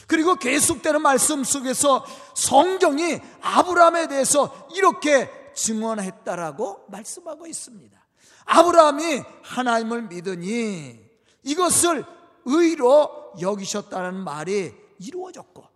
그리고 0.06 0.36
계속되는 0.36 1.02
말씀 1.02 1.44
속에서 1.44 2.04
성경이 2.34 3.20
아브라함에 3.40 4.08
대해서 4.08 4.68
이렇게 4.74 5.28
증언했다라고 5.54 6.86
말씀하고 6.88 7.46
있습니다. 7.46 7.98
아브라함이 8.44 9.22
하나님을 9.42 10.02
믿으니 10.02 11.00
이것을 11.42 12.04
의로 12.44 13.32
여기셨다는 13.40 14.14
말이 14.22 14.72
이루어졌고 14.98 15.72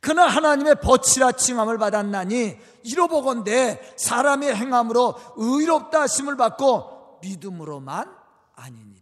그는 0.00 0.26
하나님의 0.26 0.80
버치라 0.80 1.32
칭함을 1.32 1.78
받았나니 1.78 2.58
이로보건대 2.82 3.94
사람의 3.96 4.54
행함으로 4.54 5.14
의롭다 5.36 6.02
하심을 6.02 6.36
받고 6.36 7.20
믿음으로만 7.22 8.12
아니니라. 8.56 9.01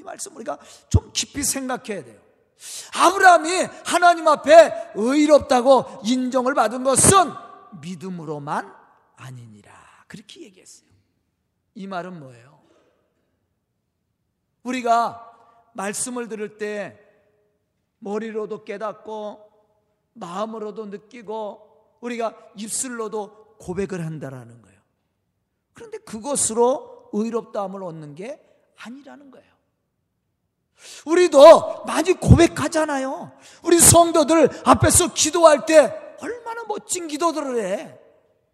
이 0.00 0.02
말씀 0.02 0.34
우리가 0.34 0.58
좀 0.88 1.10
깊이 1.12 1.42
생각해야 1.42 2.02
돼요. 2.02 2.18
아브라함이 2.94 3.50
하나님 3.84 4.26
앞에 4.28 4.92
의롭다고 4.94 6.00
인정을 6.04 6.54
받은 6.54 6.82
것은 6.84 7.32
믿음으로만 7.82 8.74
아니니라. 9.16 9.72
그렇게 10.08 10.42
얘기했어요. 10.42 10.88
이 11.74 11.86
말은 11.86 12.18
뭐예요? 12.18 12.60
우리가 14.62 15.26
말씀을 15.74 16.28
들을 16.28 16.58
때 16.58 16.98
머리로도 17.98 18.64
깨닫고 18.64 19.50
마음으로도 20.14 20.86
느끼고 20.86 21.98
우리가 22.00 22.34
입술로도 22.56 23.56
고백을 23.58 24.04
한다라는 24.04 24.62
거예요. 24.62 24.80
그런데 25.74 25.98
그것으로 25.98 27.10
의롭다함을 27.12 27.82
얻는 27.82 28.14
게 28.14 28.42
아니라는 28.76 29.30
거예요. 29.30 29.59
우리도 31.04 31.84
많이 31.84 32.12
고백하잖아요. 32.12 33.32
우리 33.62 33.78
성도들 33.78 34.48
앞에서 34.64 35.12
기도할 35.12 35.66
때 35.66 36.16
얼마나 36.20 36.64
멋진 36.64 37.08
기도들을 37.08 37.62
해. 37.64 37.98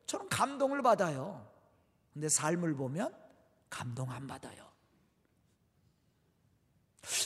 저는 0.07 0.29
감동을 0.29 0.83
받아요. 0.83 1.47
근데 2.13 2.29
삶을 2.29 2.75
보면 2.75 3.15
감동 3.69 4.11
안 4.11 4.27
받아요. 4.27 4.67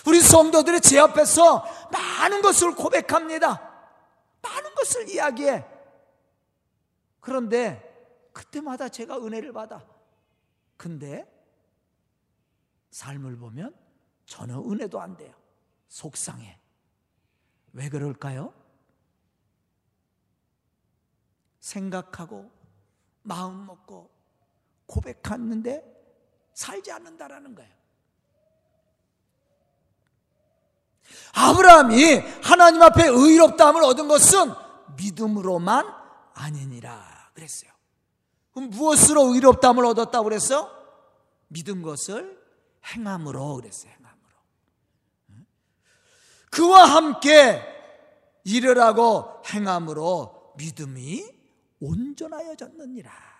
우리 0.06 0.20
성도들이 0.20 0.80
제 0.80 0.98
앞에서 0.98 1.64
많은 1.90 2.42
것을 2.42 2.74
고백합니다. 2.74 3.70
많은 4.42 4.74
것을 4.74 5.08
이야기해. 5.08 5.64
그런데 7.20 7.86
그때마다 8.32 8.88
제가 8.88 9.18
은혜를 9.18 9.52
받아. 9.52 9.84
근데 10.76 11.30
삶을 12.90 13.36
보면 13.38 13.74
전혀 14.30 14.60
은혜도 14.60 15.00
안 15.00 15.16
돼요. 15.16 15.34
속상해. 15.88 16.56
왜 17.72 17.88
그럴까요? 17.88 18.54
생각하고 21.58 22.48
마음 23.22 23.66
먹고 23.66 24.08
고백했는데 24.86 25.84
살지 26.54 26.92
않는다라는 26.92 27.56
거예요. 27.56 27.74
아브라함이 31.34 32.18
하나님 32.44 32.82
앞에 32.82 33.08
의롭다함을 33.08 33.82
얻은 33.82 34.06
것은 34.06 34.52
믿음으로만 34.96 35.92
아니니라 36.34 37.32
그랬어요. 37.34 37.72
그럼 38.52 38.70
무엇으로 38.70 39.34
의롭다함을 39.34 39.84
얻었다고 39.86 40.22
그랬어? 40.22 40.70
믿은 41.48 41.82
것을 41.82 42.40
행함으로 42.84 43.56
그랬어요. 43.56 44.00
그와 46.50 46.84
함께 46.84 47.62
일을 48.44 48.94
고 48.94 49.42
행함으로 49.46 50.54
믿음이 50.56 51.24
온전하여졌느니라. 51.80 53.30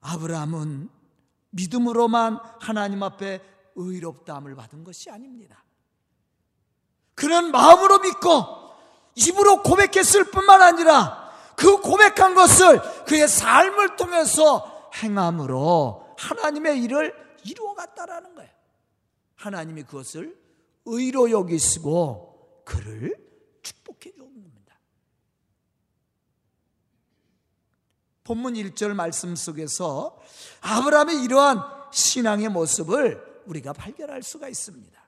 아브라함은 0.00 0.88
믿음으로만 1.50 2.40
하나님 2.60 3.02
앞에 3.02 3.42
의롭다함을 3.74 4.54
받은 4.54 4.84
것이 4.84 5.10
아닙니다. 5.10 5.64
그는 7.14 7.50
마음으로 7.50 7.98
믿고 7.98 8.70
입으로 9.16 9.62
고백했을 9.62 10.30
뿐만 10.30 10.62
아니라 10.62 11.28
그 11.56 11.80
고백한 11.80 12.34
것을 12.34 12.80
그의 13.04 13.26
삶을 13.26 13.96
통해서 13.96 14.90
행함으로 14.94 16.07
하나님의 16.18 16.82
일을 16.82 17.14
이루어 17.44 17.74
갔다라는 17.74 18.34
거예요. 18.34 18.50
하나님이 19.36 19.84
그것을 19.84 20.36
의로 20.84 21.30
여기시고 21.30 22.62
그를 22.64 23.14
축복해 23.62 24.12
준 24.16 24.26
겁니다. 24.26 24.78
본문 28.24 28.54
1절 28.54 28.94
말씀 28.94 29.36
속에서 29.36 30.18
아브라함의 30.60 31.22
이러한 31.22 31.62
신앙의 31.92 32.48
모습을 32.48 33.42
우리가 33.46 33.72
발견할 33.72 34.22
수가 34.22 34.48
있습니다. 34.48 34.98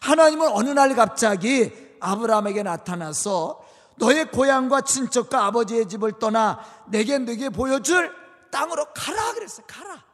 하나님은 0.00 0.48
어느 0.48 0.70
날 0.70 0.94
갑자기 0.94 1.70
아브라함에게 2.00 2.62
나타나서 2.64 3.64
너의 3.96 4.30
고향과 4.30 4.82
친척과 4.82 5.46
아버지의 5.46 5.88
집을 5.88 6.18
떠나 6.18 6.60
내게 6.90 7.18
내게 7.18 7.48
보여줄 7.48 8.12
땅으로 8.50 8.92
가라 8.92 9.32
그랬어요. 9.34 9.66
가라. 9.66 10.04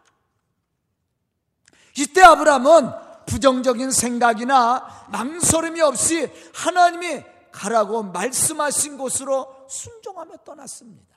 이때 1.96 2.22
아브라함은 2.22 2.90
부정적인 3.26 3.90
생각이나 3.90 5.07
망설임이 5.11 5.81
없이 5.81 6.31
하나님이 6.55 7.22
가라고 7.52 8.02
말씀하신 8.02 8.96
곳으로 8.96 9.66
순종하며 9.68 10.38
떠났습니다. 10.44 11.12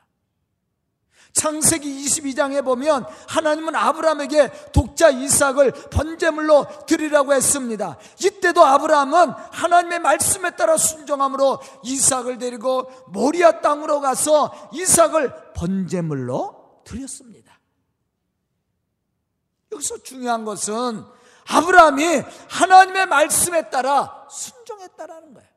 창세기 1.35 2.05
22장에 2.05 2.63
보면 2.63 3.05
하나님은 3.27 3.75
아브라함에게 3.75 4.71
독자 4.71 5.09
이삭을 5.09 5.71
번제물로 5.91 6.65
드리라고 6.85 7.33
했습니다. 7.33 7.97
이때도 8.23 8.63
아브라함은 8.63 9.31
하나님의 9.51 9.99
말씀에 9.99 10.55
따라 10.55 10.77
순종함으로 10.77 11.59
이삭을 11.83 12.37
데리고 12.37 12.89
모리아 13.07 13.59
땅으로 13.59 13.99
가서 13.99 14.69
이삭을 14.71 15.53
번제물로 15.53 16.83
드렸습니다. 16.85 17.54
여기서 19.75 20.03
중요한 20.03 20.45
것은 20.45 21.03
아브라함이 21.47 22.03
하나님의 22.49 23.05
말씀에 23.07 23.69
따라 23.69 24.27
순종했다라는 24.29 25.33
거예요. 25.33 25.49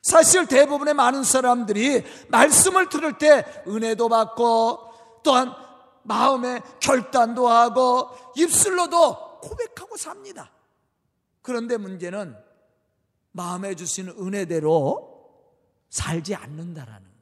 사실 0.00 0.46
대부분의 0.46 0.94
많은 0.94 1.22
사람들이 1.22 2.04
말씀을 2.28 2.88
들을 2.88 3.18
때 3.18 3.44
은혜도 3.68 4.08
받고 4.08 5.20
또한 5.22 5.54
마음에 6.02 6.60
결단도 6.80 7.46
하고 7.46 8.10
입술로도 8.36 9.40
고백하고 9.40 9.96
삽니다. 9.96 10.50
그런데 11.40 11.76
문제는 11.76 12.36
마음에 13.30 13.76
주신 13.76 14.08
은혜대로 14.08 15.12
살지 15.88 16.34
않는다라는 16.34 17.02
거예요. 17.02 17.12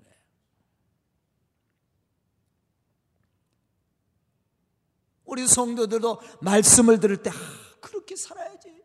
우리 5.30 5.46
성도들도 5.46 6.20
말씀을 6.40 6.98
들을 6.98 7.16
때 7.22 7.30
아, 7.30 7.34
그렇게 7.80 8.16
살아야지. 8.16 8.82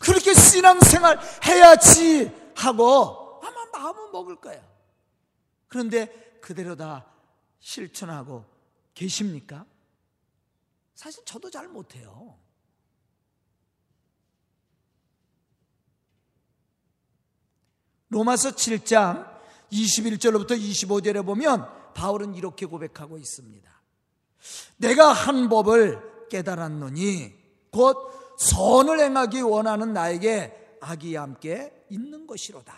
그렇게 0.00 0.34
신앙생활 0.34 1.20
해야지 1.44 2.30
하고 2.56 3.40
아마 3.40 3.64
마음은 3.72 4.10
먹을 4.10 4.36
거야. 4.40 4.60
그런데 5.68 6.40
그대로 6.40 6.74
다 6.74 7.06
실천하고 7.60 8.44
계십니까? 8.94 9.64
사실 10.96 11.24
저도 11.24 11.48
잘 11.48 11.68
못해요. 11.68 12.36
로마서 18.08 18.50
7장 18.50 19.40
21절로부터 19.70 20.50
25절에 20.50 21.24
보면 21.24 21.81
바울은 21.94 22.34
이렇게 22.34 22.66
고백하고 22.66 23.18
있습니다. 23.18 23.70
내가 24.76 25.12
한 25.12 25.48
법을 25.48 26.28
깨달았노니 26.28 27.34
곧 27.70 28.36
선을 28.38 29.00
행하기 29.00 29.42
원하는 29.42 29.92
나에게 29.92 30.78
악이 30.80 31.14
함께 31.14 31.72
있는 31.90 32.26
것이로다. 32.26 32.74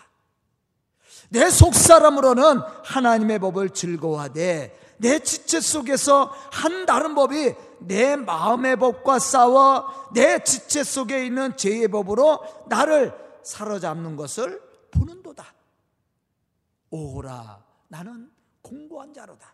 내 1.29 1.49
속사람으로는 1.49 2.59
하나님의 2.83 3.39
법을 3.39 3.71
즐거워하되 3.71 4.95
내 4.97 5.19
지체 5.19 5.59
속에서 5.59 6.31
한 6.51 6.85
다른 6.85 7.15
법이 7.15 7.53
내 7.79 8.15
마음의 8.15 8.77
법과 8.77 9.19
싸워 9.19 9.85
내 10.13 10.43
지체 10.43 10.83
속에 10.83 11.25
있는 11.25 11.57
죄의 11.57 11.87
법으로 11.89 12.39
나를 12.67 13.13
사로잡는 13.43 14.15
것을 14.15 14.61
보는도다. 14.91 15.53
오라 16.91 17.63
나는 17.87 18.31
공고한 18.65 19.13
자로다. 19.13 19.53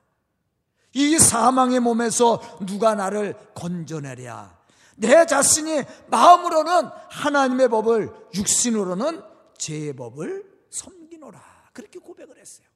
이 0.94 1.20
사망의 1.20 1.82
몸에서 1.82 2.42
누가 2.66 2.96
나를 2.96 3.36
건져내랴. 3.54 4.58
내 4.96 5.26
자신이 5.26 5.84
마음으로는 6.08 6.90
하나님의 7.10 7.70
법을 7.70 8.10
육신으로는 8.36 9.22
죄의 9.58 9.96
법을 9.96 10.46
섬기노라. 10.70 11.42
그렇게 11.74 12.00
고백을 12.00 12.38
했어요. 12.38 12.68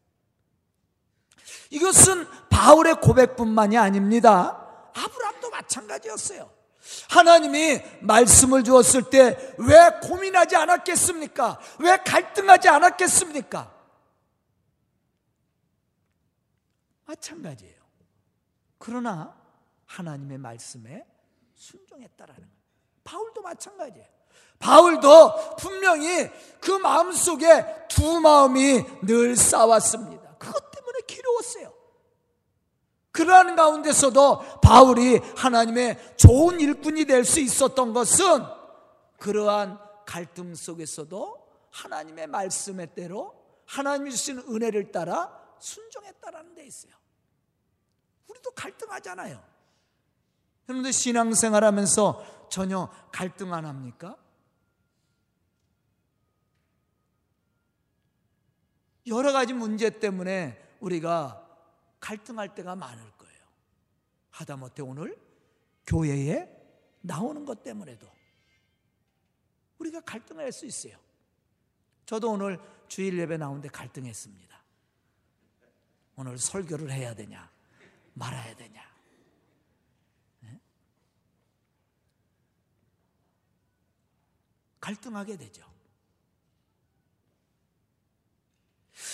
이것은 1.69 2.27
바울의 2.49 3.01
고백뿐만이 3.01 3.77
아닙니다. 3.77 4.89
아브라함도 4.93 5.49
마찬가지였어요. 5.49 6.49
하나님이 7.09 7.81
말씀을 8.01 8.63
주었을 8.63 9.09
때 9.09 9.55
왜 9.57 9.89
고민하지 10.03 10.55
않았겠습니까? 10.55 11.59
왜 11.79 11.97
갈등하지 11.97 12.69
않았겠습니까? 12.69 13.74
마찬가지예요. 17.05 17.75
그러나 18.77 19.35
하나님의 19.85 20.37
말씀에 20.37 21.05
순종했다라는 21.55 22.41
거예요. 22.41 22.55
바울도 23.03 23.41
마찬가지예요. 23.41 24.07
바울도 24.59 25.55
분명히 25.57 26.29
그 26.59 26.71
마음 26.71 27.11
속에 27.11 27.87
두 27.87 28.19
마음이 28.19 28.83
늘 29.03 29.35
싸웠습니다. 29.35 30.35
그것 30.37 30.71
때문에 30.71 30.99
괴로웠어요. 31.07 31.73
그러한 33.11 33.55
가운데서도 33.55 34.59
바울이 34.61 35.19
하나님의 35.37 36.17
좋은 36.17 36.59
일꾼이 36.59 37.05
될 37.05 37.23
수 37.23 37.39
있었던 37.39 37.93
것은 37.93 38.43
그러한 39.19 39.79
갈등 40.05 40.53
속에서도 40.53 41.47
하나님의 41.71 42.27
말씀의 42.27 42.93
대로 42.93 43.33
하나님이 43.65 44.11
주신 44.11 44.39
은혜를 44.39 44.91
따라 44.91 45.44
순종했다라는 45.59 46.55
데 46.55 46.65
있어요. 46.65 46.93
우리도 48.27 48.51
갈등하잖아요. 48.51 49.43
그런데 50.65 50.91
신앙생활 50.91 51.63
하면서 51.63 52.47
전혀 52.49 52.89
갈등 53.11 53.53
안 53.53 53.65
합니까? 53.65 54.17
여러 59.07 59.31
가지 59.31 59.53
문제 59.53 59.99
때문에 59.99 60.75
우리가 60.79 61.41
갈등할 61.99 62.55
때가 62.55 62.75
많을 62.75 63.11
거예요. 63.17 63.39
하다못해 64.31 64.81
오늘 64.81 65.17
교회에 65.85 66.49
나오는 67.01 67.45
것 67.45 67.61
때문에도 67.61 68.07
우리가 69.77 70.01
갈등할 70.01 70.51
수 70.51 70.65
있어요. 70.65 70.97
저도 72.05 72.31
오늘 72.31 72.59
주일 72.87 73.19
예배 73.19 73.37
나오는데 73.37 73.69
갈등했습니다. 73.69 74.54
오늘 76.17 76.37
설교를 76.37 76.91
해야 76.91 77.13
되냐, 77.13 77.49
말아야 78.13 78.55
되냐. 78.55 78.85
갈등하게 84.85 85.37
되죠. 85.37 85.65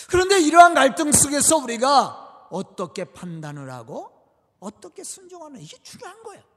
그런데 0.09 0.41
이러한 0.41 0.73
갈등 0.73 1.13
속에서 1.13 1.57
우리가 1.57 2.47
어떻게 2.51 3.05
판단을 3.05 3.71
하고 3.71 4.11
어떻게 4.59 5.03
순종하는 5.03 5.61
이게 5.61 5.81
중요한 5.81 6.21
거예요. 6.23 6.50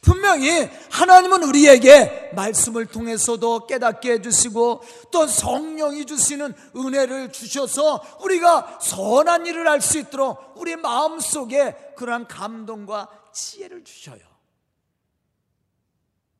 분명히 0.00 0.48
하나님은 0.90 1.42
우리에게 1.42 2.32
말씀을 2.34 2.86
통해서도 2.86 3.66
깨닫게 3.66 4.12
해주시고 4.12 4.82
또 5.12 5.26
성령이 5.26 6.06
주시는 6.06 6.54
은혜를 6.74 7.30
주셔서 7.32 8.18
우리가 8.22 8.78
선한 8.80 9.46
일을 9.46 9.68
할 9.68 9.80
수 9.80 9.98
있도록 9.98 10.54
우리 10.56 10.74
마음 10.76 11.20
속에 11.20 11.92
그러한 11.96 12.26
감동과 12.26 13.30
지혜를 13.32 13.84
주셔요. 13.84 14.20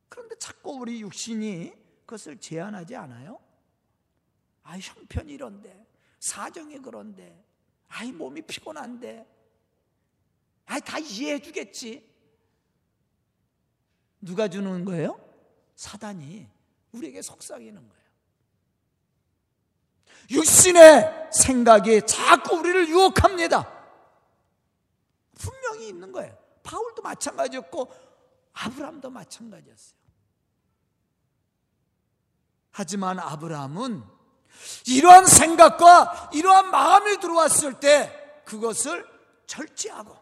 그런데 0.09 0.35
자꾸 0.38 0.72
우리 0.72 1.01
육신이 1.03 1.72
그것을 2.07 2.38
제한하지 2.38 2.96
않아요? 2.96 3.38
아, 4.62 4.79
형편이 4.79 5.33
이런데, 5.33 5.87
사정이 6.20 6.79
그런데, 6.79 7.44
아이, 7.88 8.11
몸이 8.11 8.42
피곤한데, 8.42 9.27
아이, 10.64 10.81
다 10.81 10.99
이해해 10.99 11.38
주겠지. 11.40 12.15
누가 14.26 14.48
주는 14.48 14.84
거예요? 14.84 15.18
사단이 15.76 16.46
우리에게 16.92 17.22
속삭이는 17.22 17.88
거예요. 17.88 18.06
육신의 20.30 21.30
생각이 21.32 22.02
자꾸 22.06 22.56
우리를 22.56 22.88
유혹합니다. 22.88 23.72
분명히 25.38 25.88
있는 25.88 26.12
거예요. 26.12 26.36
바울도 26.62 27.02
마찬가지였고, 27.02 27.92
아브람도 28.52 29.10
마찬가지였어요. 29.10 29.96
하지만 32.72 33.18
아브라함은 33.18 34.02
이러한 34.86 35.26
생각과 35.26 36.30
이러한 36.34 36.70
마음이 36.70 37.20
들어왔을 37.20 37.80
때 37.80 38.42
그것을 38.44 39.06
절제하고 39.46 40.16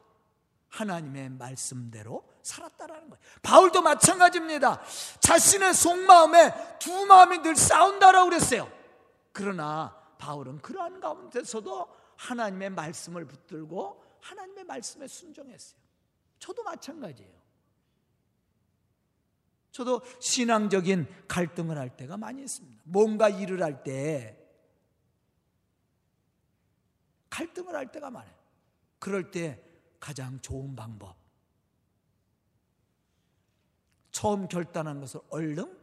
하나님의 0.69 1.31
말씀대로 1.31 2.34
살았다라는 2.45 3.11
거예요. 3.11 3.23
바울도 3.43 3.83
마찬가지입니다. 3.83 4.81
자신의 5.21 5.75
속마음에 5.75 6.79
두 6.79 7.07
마음이 7.07 7.39
늘 7.39 7.57
싸운다라고 7.57 8.31
그랬어요. 8.31 8.71
그러나 9.33 9.97
바울은 10.19 10.61
그러한 10.61 11.01
가운데서도 11.01 11.89
하나님의 12.17 12.71
말씀을 12.71 13.27
붙들고 13.27 14.05
하나님의 14.21 14.65
말씀에 14.65 15.09
순종했어요. 15.09 15.81
저도 16.39 16.63
마찬가지예요. 16.63 17.35
저도 19.73 20.03
신앙적인 20.21 21.27
갈등을 21.27 21.77
할 21.79 21.97
때가 21.97 22.17
많이 22.17 22.43
있습니다. 22.43 22.83
뭔가 22.85 23.29
일을 23.29 23.63
할 23.63 23.83
때 23.83 24.39
갈등을 27.31 27.75
할 27.75 27.91
때가 27.91 28.11
많아요. 28.11 28.33
그럴 29.01 29.33
때 29.33 29.61
가장 29.99 30.41
좋은 30.41 30.77
방법. 30.77 31.24
처음 34.15 34.47
결단한 34.47 35.01
것을 35.01 35.21
얼른 35.29 35.77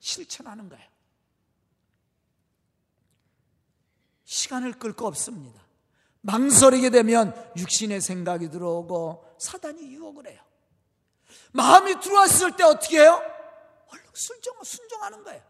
실천하는 0.00 0.70
거예요. 0.70 0.88
시간을 4.24 4.72
끌 4.78 4.94
거 4.94 5.06
없습니다. 5.06 5.60
망설이게 6.22 6.88
되면 6.88 7.34
육신의 7.58 8.00
생각이 8.00 8.48
들어오고 8.48 9.36
사단이 9.38 9.92
유혹을 9.92 10.28
해요. 10.28 10.40
마음이 11.52 12.00
들어왔을 12.00 12.56
때 12.56 12.64
어떻게 12.64 13.00
해요? 13.00 13.20
얼른 13.88 14.04
순종, 14.14 14.54
순종하는 14.64 15.22
거예요. 15.22 15.42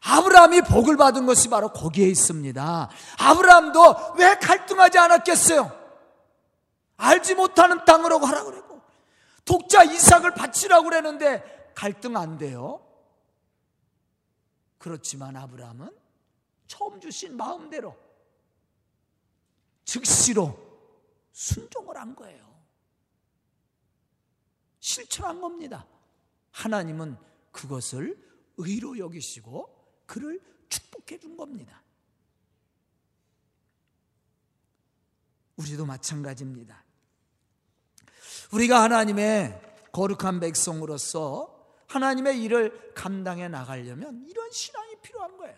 아브라함이 0.00 0.60
복을 0.62 0.96
받은 0.96 1.26
것이 1.26 1.48
바로 1.48 1.72
거기에 1.72 2.06
있습니다. 2.06 2.90
아브라함도 3.18 4.14
왜 4.16 4.36
갈등하지 4.36 4.96
않았겠어요? 4.98 5.76
알지 6.98 7.34
못하는 7.34 7.84
땅으로 7.84 8.20
가라 8.20 8.44
그러고 8.44 8.67
독자 9.48 9.82
이삭을 9.82 10.34
바치라고 10.34 10.84
그랬는데 10.90 11.72
갈등 11.74 12.18
안 12.18 12.36
돼요. 12.36 12.84
그렇지만 14.76 15.36
아브라함은 15.36 15.88
처음 16.66 17.00
주신 17.00 17.34
마음대로 17.34 17.96
즉시로 19.86 20.54
순종을 21.32 21.96
한 21.96 22.14
거예요. 22.14 22.46
실천한 24.80 25.40
겁니다. 25.40 25.86
하나님은 26.50 27.16
그것을 27.50 28.22
의로 28.58 28.98
여기시고 28.98 30.02
그를 30.04 30.42
축복해 30.68 31.18
준 31.18 31.38
겁니다. 31.38 31.82
우리도 35.56 35.86
마찬가지입니다. 35.86 36.84
우리가 38.52 38.82
하나님의 38.82 39.60
거룩한 39.92 40.40
백성으로서 40.40 41.54
하나님의 41.86 42.42
일을 42.42 42.92
감당해 42.94 43.48
나가려면 43.48 44.24
이런 44.28 44.50
신앙이 44.50 44.96
필요한 45.02 45.36
거예요. 45.36 45.54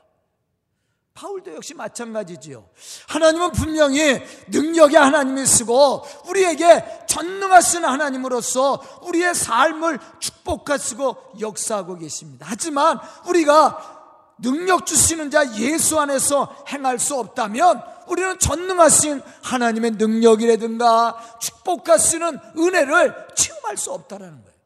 바울도 1.13 1.55
역시 1.55 1.75
마찬가지지요. 1.75 2.67
하나님은 3.09 3.53
분명히 3.53 4.23
능력의 4.49 4.97
하나님이 4.97 5.45
쓰고 5.45 6.05
우리에게 6.29 7.05
전능하신 7.07 7.85
하나님으로서 7.85 8.83
우리의 9.03 9.35
삶을 9.35 9.99
축복하시고 10.19 11.33
역사하고 11.41 11.99
계십니다. 11.99 12.47
하지만 12.49 12.99
우리가 13.27 13.99
능력 14.39 14.87
주시는 14.87 15.31
자 15.31 15.55
예수 15.57 15.99
안에서 15.99 16.65
행할 16.69 16.99
수 16.99 17.19
없다면 17.19 17.83
우리는 18.11 18.39
전능하신 18.39 19.21
하나님의 19.43 19.93
능력이라든가 19.93 21.39
축복하시는 21.39 22.39
은혜를 22.57 23.29
체험할 23.37 23.77
수 23.77 23.93
없다라는 23.93 24.43
거예요. 24.43 24.61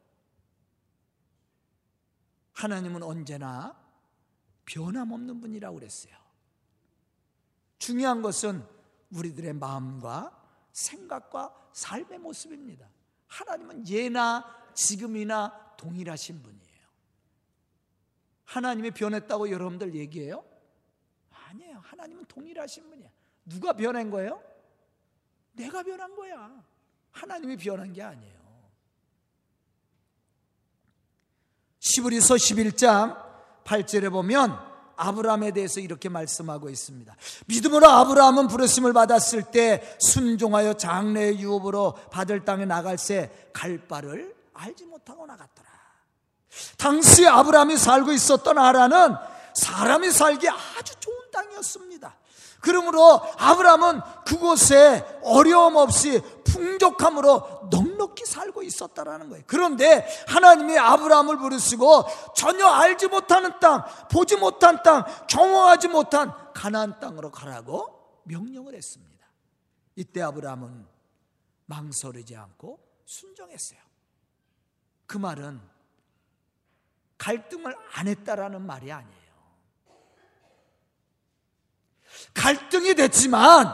하나님은 2.55 3.03
언제나 3.03 3.79
변함없는 4.65 5.43
분이라고 5.43 5.79
그랬어요. 5.79 6.15
중요한 7.79 8.23
것은 8.23 8.67
우리들의 9.13 9.53
마음과 9.53 10.41
생각과 10.73 11.55
삶의 11.73 12.19
모습입니다. 12.21 12.89
하나님은 13.27 13.87
예나 13.89 14.45
지금이나 14.75 15.75
동일하신 15.77 16.43
분이에요. 16.43 16.65
하나님이 18.45 18.93
변했다고 18.93 19.51
여러분들 19.51 19.95
얘기해요? 19.95 20.45
아니에요. 21.31 21.81
하나님은 21.83 22.25
동일하신 22.27 22.89
분이야. 22.89 23.11
누가 23.45 23.73
변한 23.73 24.11
거예요? 24.11 24.43
내가 25.53 25.83
변한 25.83 26.15
거야. 26.15 26.51
하나님이 27.13 27.57
변한 27.57 27.93
게 27.93 28.03
아니에요. 28.03 28.35
시브리서 31.79 32.35
11장 32.35 33.23
8절에 33.65 34.11
보면 34.11 34.59
아브라함에 34.97 35.51
대해서 35.53 35.81
이렇게 35.81 36.09
말씀하고 36.09 36.71
있습니다. 36.71 37.15
믿음으로 37.47 37.89
아브라함은 37.89 38.49
부르심을 38.49 38.93
받았을 38.93 39.43
때 39.51 39.97
순종하여 40.01 40.75
장래의 40.75 41.41
유업으로 41.41 41.95
받을 42.11 42.45
땅에 42.45 42.65
나갈새 42.65 43.51
갈 43.53 43.79
바를 43.79 44.35
알지 44.55 44.87
못하고 44.87 45.27
나갔더라. 45.27 45.69
당시 46.79 47.27
아브라함이 47.27 47.77
살고 47.77 48.13
있었던 48.13 48.57
아라는 48.59 49.17
사람이 49.55 50.11
살기 50.11 50.49
아주 50.49 50.95
좋은 51.01 51.17
땅이었습니다. 51.33 52.17
그러므로 52.65 53.21
아브라함은 53.37 54.01
그곳에 54.25 55.21
어려움 55.23 55.77
없이 55.77 56.23
풍족함으로 56.47 57.69
넉넉히 57.71 58.25
살고 58.25 58.63
있었다라는 58.63 59.29
거예요. 59.29 59.45
그런데 59.47 60.09
하나님이 60.29 60.79
아브라함을 60.79 61.37
부르시고 61.37 62.07
전혀 62.35 62.67
알지 62.67 63.09
못하는 63.09 63.53
땅, 63.61 63.85
보지 64.11 64.37
못한 64.37 64.83
땅, 64.83 65.05
경험하지 65.29 65.89
못한 65.89 66.33
가나안 66.55 66.99
땅으로 67.01 67.31
가라고 67.31 68.23
명령을 68.25 68.75
했습니다. 68.75 69.27
이때 69.97 70.23
아브라함은 70.23 70.87
망설이지 71.67 72.35
않고 72.35 72.79
순종했어요. 73.05 73.79
그 75.07 75.19
말은 75.19 75.61
갈등을 77.19 77.77
안 77.93 78.09
했다라는 78.09 78.63
말이 78.63 78.91
아니에요. 78.91 79.24
갈등이 82.33 82.95
됐지만 82.95 83.67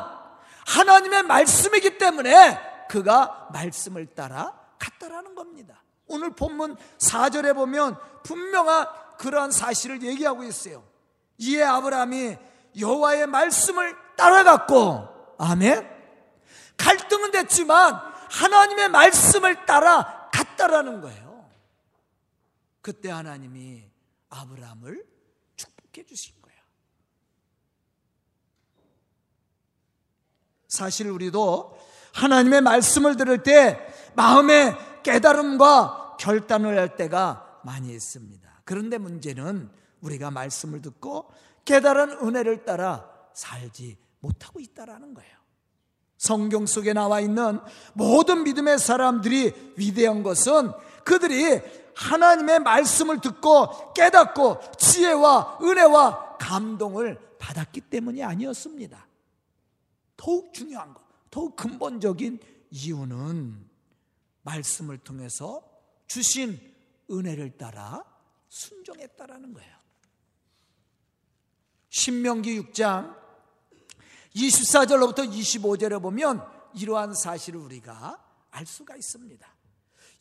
하나님의 0.67 1.23
말씀이기 1.25 1.99
때문에 1.99 2.87
그가 2.89 3.49
말씀을 3.53 4.07
따라 4.07 4.59
갔다라는 4.79 5.35
겁니다. 5.35 5.83
오늘 6.07 6.31
본문 6.31 6.77
4절에 6.99 7.55
보면 7.55 7.97
분명한 8.25 8.87
그러한 9.19 9.53
사실을 9.53 10.03
얘기하고 10.03 10.43
있어요. 10.45 10.85
이에 11.39 11.63
아브라함이 11.63 12.37
여호와의 12.79 13.27
말씀을 13.27 13.97
따라갔고 14.17 15.37
아멘. 15.39 15.89
갈등은 16.77 17.31
됐지만 17.31 17.95
하나님의 18.31 18.89
말씀을 18.89 19.67
따라 19.67 20.29
갔다라는 20.33 21.01
거예요. 21.01 21.51
그때 22.81 23.11
하나님이 23.11 23.91
아브라함을 24.31 25.05
축복해 25.57 26.07
주신 26.07 26.40
사실 30.81 31.11
우리도 31.11 31.77
하나님의 32.15 32.63
말씀을 32.63 33.19
들을 33.19 33.43
때 33.43 33.79
마음의 34.15 34.75
깨달음과 35.03 36.17
결단을 36.19 36.79
할 36.79 36.97
때가 36.97 37.61
많이 37.65 37.93
있습니다. 37.93 38.49
그런데 38.65 38.97
문제는 38.97 39.71
우리가 40.01 40.31
말씀을 40.31 40.81
듣고 40.81 41.31
깨달은 41.67 42.13
은혜를 42.23 42.65
따라 42.65 43.07
살지 43.35 43.99
못하고 44.21 44.59
있다라는 44.61 45.13
거예요. 45.13 45.31
성경 46.17 46.65
속에 46.65 46.95
나와 46.95 47.21
있는 47.21 47.61
모든 47.93 48.45
믿음의 48.45 48.79
사람들이 48.79 49.75
위대한 49.77 50.23
것은 50.23 50.73
그들이 51.05 51.61
하나님의 51.95 52.61
말씀을 52.61 53.21
듣고 53.21 53.93
깨닫고 53.93 54.61
지혜와 54.79 55.59
은혜와 55.63 56.39
감동을 56.39 57.19
받았기 57.39 57.83
때문이 57.83 58.25
아니었습니다. 58.25 59.10
더욱 60.21 60.53
중요한 60.53 60.93
것, 60.93 61.03
더욱 61.31 61.57
근본적인 61.57 62.39
이유는 62.73 63.71
말씀을 64.43 64.99
통해서 64.99 65.63
주신 66.07 66.61
은혜를 67.11 67.57
따라 67.57 68.05
순종했다라는 68.51 69.55
거예요. 69.55 69.77
신명기 71.89 72.61
6장 72.61 73.17
24절로부터 74.37 75.27
25절에 75.27 76.03
보면 76.03 76.47
이러한 76.75 77.15
사실을 77.15 77.59
우리가 77.59 78.23
알 78.51 78.67
수가 78.67 78.97
있습니다. 78.97 79.49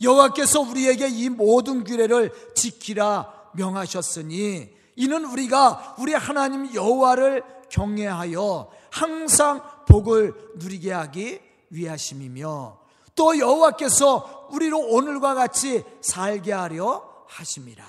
여호와께서 0.02 0.62
우리에게 0.62 1.10
이 1.10 1.28
모든 1.28 1.84
규례를 1.84 2.54
지키라 2.56 3.52
명하셨으니 3.54 4.74
이는 4.96 5.26
우리가 5.26 5.98
우리 6.00 6.14
하나님 6.14 6.74
여호와를 6.74 7.44
경외하여 7.70 8.72
항상 8.92 9.62
복을 9.90 10.34
누리게 10.56 10.94
하기 10.94 11.42
위하심이며 11.72 12.80
또 13.16 13.38
여호와께서 13.38 14.48
우리로 14.52 14.80
오늘과 14.80 15.34
같이 15.34 15.84
살게 16.02 16.54
하려 16.54 17.26
하심이라. 17.28 17.84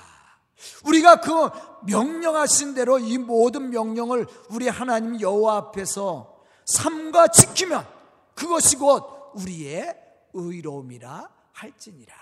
우리가 0.84 1.20
그 1.20 1.48
명령하신 1.86 2.74
대로 2.74 2.98
이 2.98 3.16
모든 3.16 3.70
명령을 3.70 4.26
우리 4.50 4.68
하나님 4.68 5.20
여호와 5.20 5.56
앞에서 5.56 6.40
삼가 6.66 7.28
지키면 7.28 7.86
그것이 8.34 8.76
곧 8.76 9.32
우리의 9.34 9.96
의로움이라 10.32 11.28
할지니라. 11.52 12.14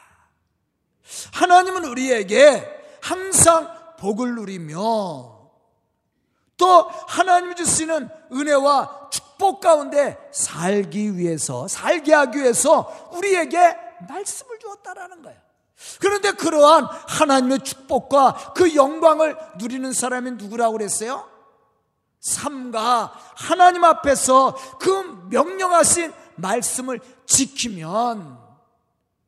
하나님은 1.32 1.84
우리에게 1.84 2.98
항상 3.00 3.68
복을 3.98 4.34
누리며 4.34 5.38
또 6.56 6.82
하나님이 7.08 7.54
주시는 7.54 8.08
은혜와 8.32 8.97
축복 9.38 9.60
가운데 9.60 10.18
살기 10.32 11.16
위해서, 11.16 11.68
살게 11.68 12.12
하기 12.12 12.40
위해서 12.40 13.08
우리에게 13.12 13.76
말씀을 14.08 14.58
주었다라는 14.58 15.22
거예요. 15.22 15.38
그런데 16.00 16.32
그러한 16.32 16.84
하나님의 16.84 17.60
축복과 17.60 18.52
그 18.54 18.74
영광을 18.74 19.36
누리는 19.58 19.92
사람이 19.92 20.32
누구라고 20.32 20.72
그랬어요? 20.72 21.28
삶과 22.20 23.12
하나님 23.36 23.84
앞에서 23.84 24.56
그 24.80 25.28
명령하신 25.30 26.12
말씀을 26.34 26.98
지키면 27.26 28.38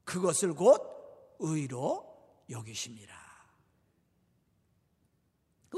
그것을 0.05 0.55
곧 0.55 0.83
의로 1.39 2.05
여기십니다. 2.51 3.15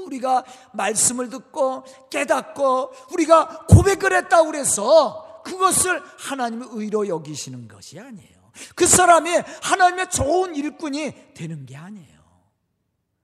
우리가 0.01 0.43
말씀을 0.73 1.29
듣고 1.29 1.83
깨닫고 2.09 2.93
우리가 3.11 3.65
고백을 3.67 4.13
했다고 4.13 4.47
그래서 4.47 5.41
그것을 5.43 6.01
하나님의 6.19 6.69
의로 6.71 7.07
여기시는 7.07 7.67
것이 7.67 7.99
아니에요. 7.99 8.51
그 8.75 8.87
사람이 8.87 9.29
하나님의 9.61 10.09
좋은 10.09 10.55
일꾼이 10.55 11.33
되는 11.33 11.65
게 11.65 11.75
아니에요. 11.75 12.23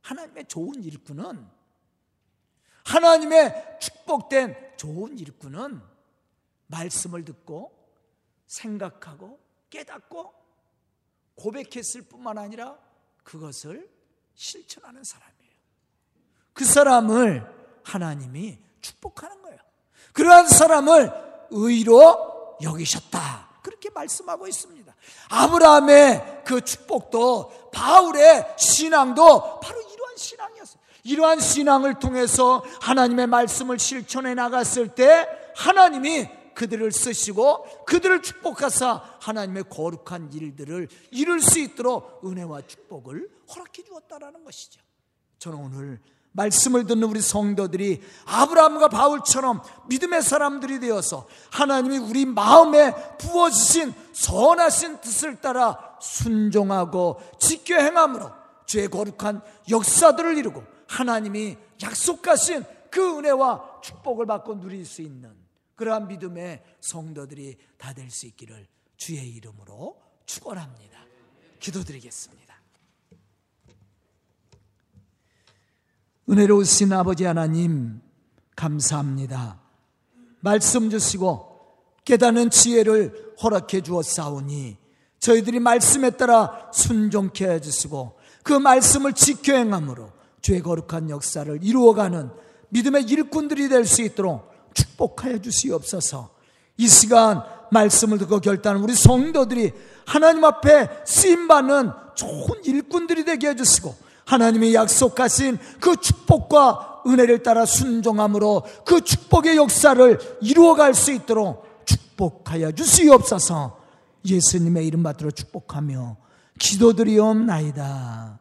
하나님의 0.01 0.47
좋은 0.47 0.83
일꾼은 0.83 1.47
하나님의 2.85 3.77
축복된 3.79 4.73
좋은 4.77 5.17
일꾼은 5.17 5.81
말씀을 6.67 7.25
듣고 7.25 7.77
생각하고 8.47 9.39
깨닫고 9.69 10.33
고백했을 11.35 12.01
뿐만 12.03 12.37
아니라 12.37 12.77
그것을 13.23 13.89
실천하는 14.33 15.03
사람이에요. 15.03 15.38
그 16.59 16.65
사람을 16.65 17.49
하나님이 17.85 18.59
축복하는 18.81 19.41
거예요. 19.43 19.57
그러한 20.11 20.49
사람을 20.49 21.09
의로 21.51 22.57
여기셨다. 22.61 23.47
그렇게 23.61 23.89
말씀하고 23.89 24.45
있습니다. 24.45 24.93
아브라함의 25.29 26.41
그 26.43 26.59
축복도 26.59 27.71
바울의 27.71 28.55
신앙도 28.57 29.61
바로 29.61 29.79
이러한 29.79 30.17
신앙이었어요. 30.17 30.81
이러한 31.05 31.39
신앙을 31.39 31.97
통해서 31.99 32.61
하나님의 32.81 33.27
말씀을 33.27 33.79
실천해 33.79 34.33
나갔을 34.33 34.89
때 34.89 35.29
하나님이 35.55 36.27
그들을 36.55 36.91
쓰시고 36.91 37.85
그들을 37.85 38.21
축복하사 38.21 39.01
하나님의 39.21 39.63
거룩한 39.69 40.33
일들을 40.33 40.89
이룰 41.11 41.39
수 41.39 41.57
있도록 41.59 42.19
은혜와 42.25 42.63
축복을 42.67 43.29
허락해 43.55 43.81
주었다라는 43.85 44.43
것이죠. 44.43 44.81
저는 45.37 45.57
오늘 45.57 46.01
말씀을 46.31 46.85
듣는 46.85 47.03
우리 47.03 47.21
성도들이 47.21 48.01
아브라함과 48.25 48.89
바울처럼 48.89 49.61
믿음의 49.87 50.21
사람들이 50.21 50.79
되어서 50.79 51.27
하나님이 51.51 51.97
우리 51.97 52.25
마음에 52.25 52.93
부어주신 53.17 53.93
선하신 54.13 55.01
뜻을 55.01 55.41
따라 55.41 55.97
순종하고 56.01 57.19
지켜 57.39 57.75
행함으로 57.75 58.31
죄 58.65 58.87
거룩한 58.87 59.41
역사들을 59.69 60.37
이루고 60.37 60.63
하나님이 60.87 61.57
약속하신 61.81 62.63
그 62.91 63.17
은혜와 63.17 63.81
축복을 63.81 64.25
받고 64.25 64.59
누릴 64.59 64.85
수 64.85 65.01
있는 65.01 65.35
그러한 65.75 66.07
믿음의 66.07 66.63
성도들이 66.81 67.57
다 67.77 67.93
될 67.93 68.09
수 68.11 68.25
있기를 68.27 68.67
주의 68.97 69.29
이름으로 69.29 69.97
축원합니다. 70.25 70.99
기도드리겠습니다. 71.59 72.48
은혜로우신 76.29 76.93
아버지 76.93 77.25
하나님 77.25 78.01
감사합니다. 78.55 79.59
말씀 80.41 80.91
주시고 80.91 81.57
깨닫는 82.05 82.51
지혜를 82.51 83.33
허락해 83.41 83.81
주었사오니 83.81 84.77
저희들이 85.19 85.59
말씀에 85.59 86.11
따라 86.11 86.69
순종케 86.71 87.49
해 87.49 87.59
주시고 87.59 88.19
그 88.43 88.53
말씀을 88.53 89.13
지켜 89.13 89.55
행함으로 89.55 90.11
죄 90.41 90.61
거룩한 90.61 91.09
역사를 91.09 91.59
이루어가는 91.63 92.29
믿음의 92.69 93.05
일꾼들이 93.05 93.67
될 93.67 93.85
수 93.85 94.03
있도록 94.03 94.51
축복하여 94.75 95.39
주시옵소서. 95.39 96.29
이 96.77 96.87
시간 96.87 97.43
말씀을 97.71 98.19
듣고 98.19 98.39
결단한 98.39 98.83
우리 98.83 98.93
성도들이 98.93 99.73
하나님 100.05 100.43
앞에 100.45 100.89
쓰임 101.05 101.47
받는 101.47 101.89
좋은 102.13 102.63
일꾼들이 102.63 103.25
되게 103.25 103.49
해 103.49 103.55
주시고 103.55 104.08
하나님이 104.29 104.75
약속하신 104.75 105.57
그 105.79 105.95
축복과 105.95 107.01
은혜를 107.07 107.41
따라 107.41 107.65
순종함으로 107.65 108.63
그 108.85 109.01
축복의 109.01 109.57
역사를 109.57 110.19
이루어갈 110.41 110.93
수 110.93 111.11
있도록 111.11 111.65
축복하여 111.85 112.73
주시옵소서 112.73 113.79
예수님의 114.23 114.85
이름 114.85 115.01
받들어 115.01 115.31
축복하며 115.31 116.17
기도드리옵나이다. 116.59 118.39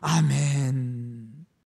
아멘. 0.00 1.39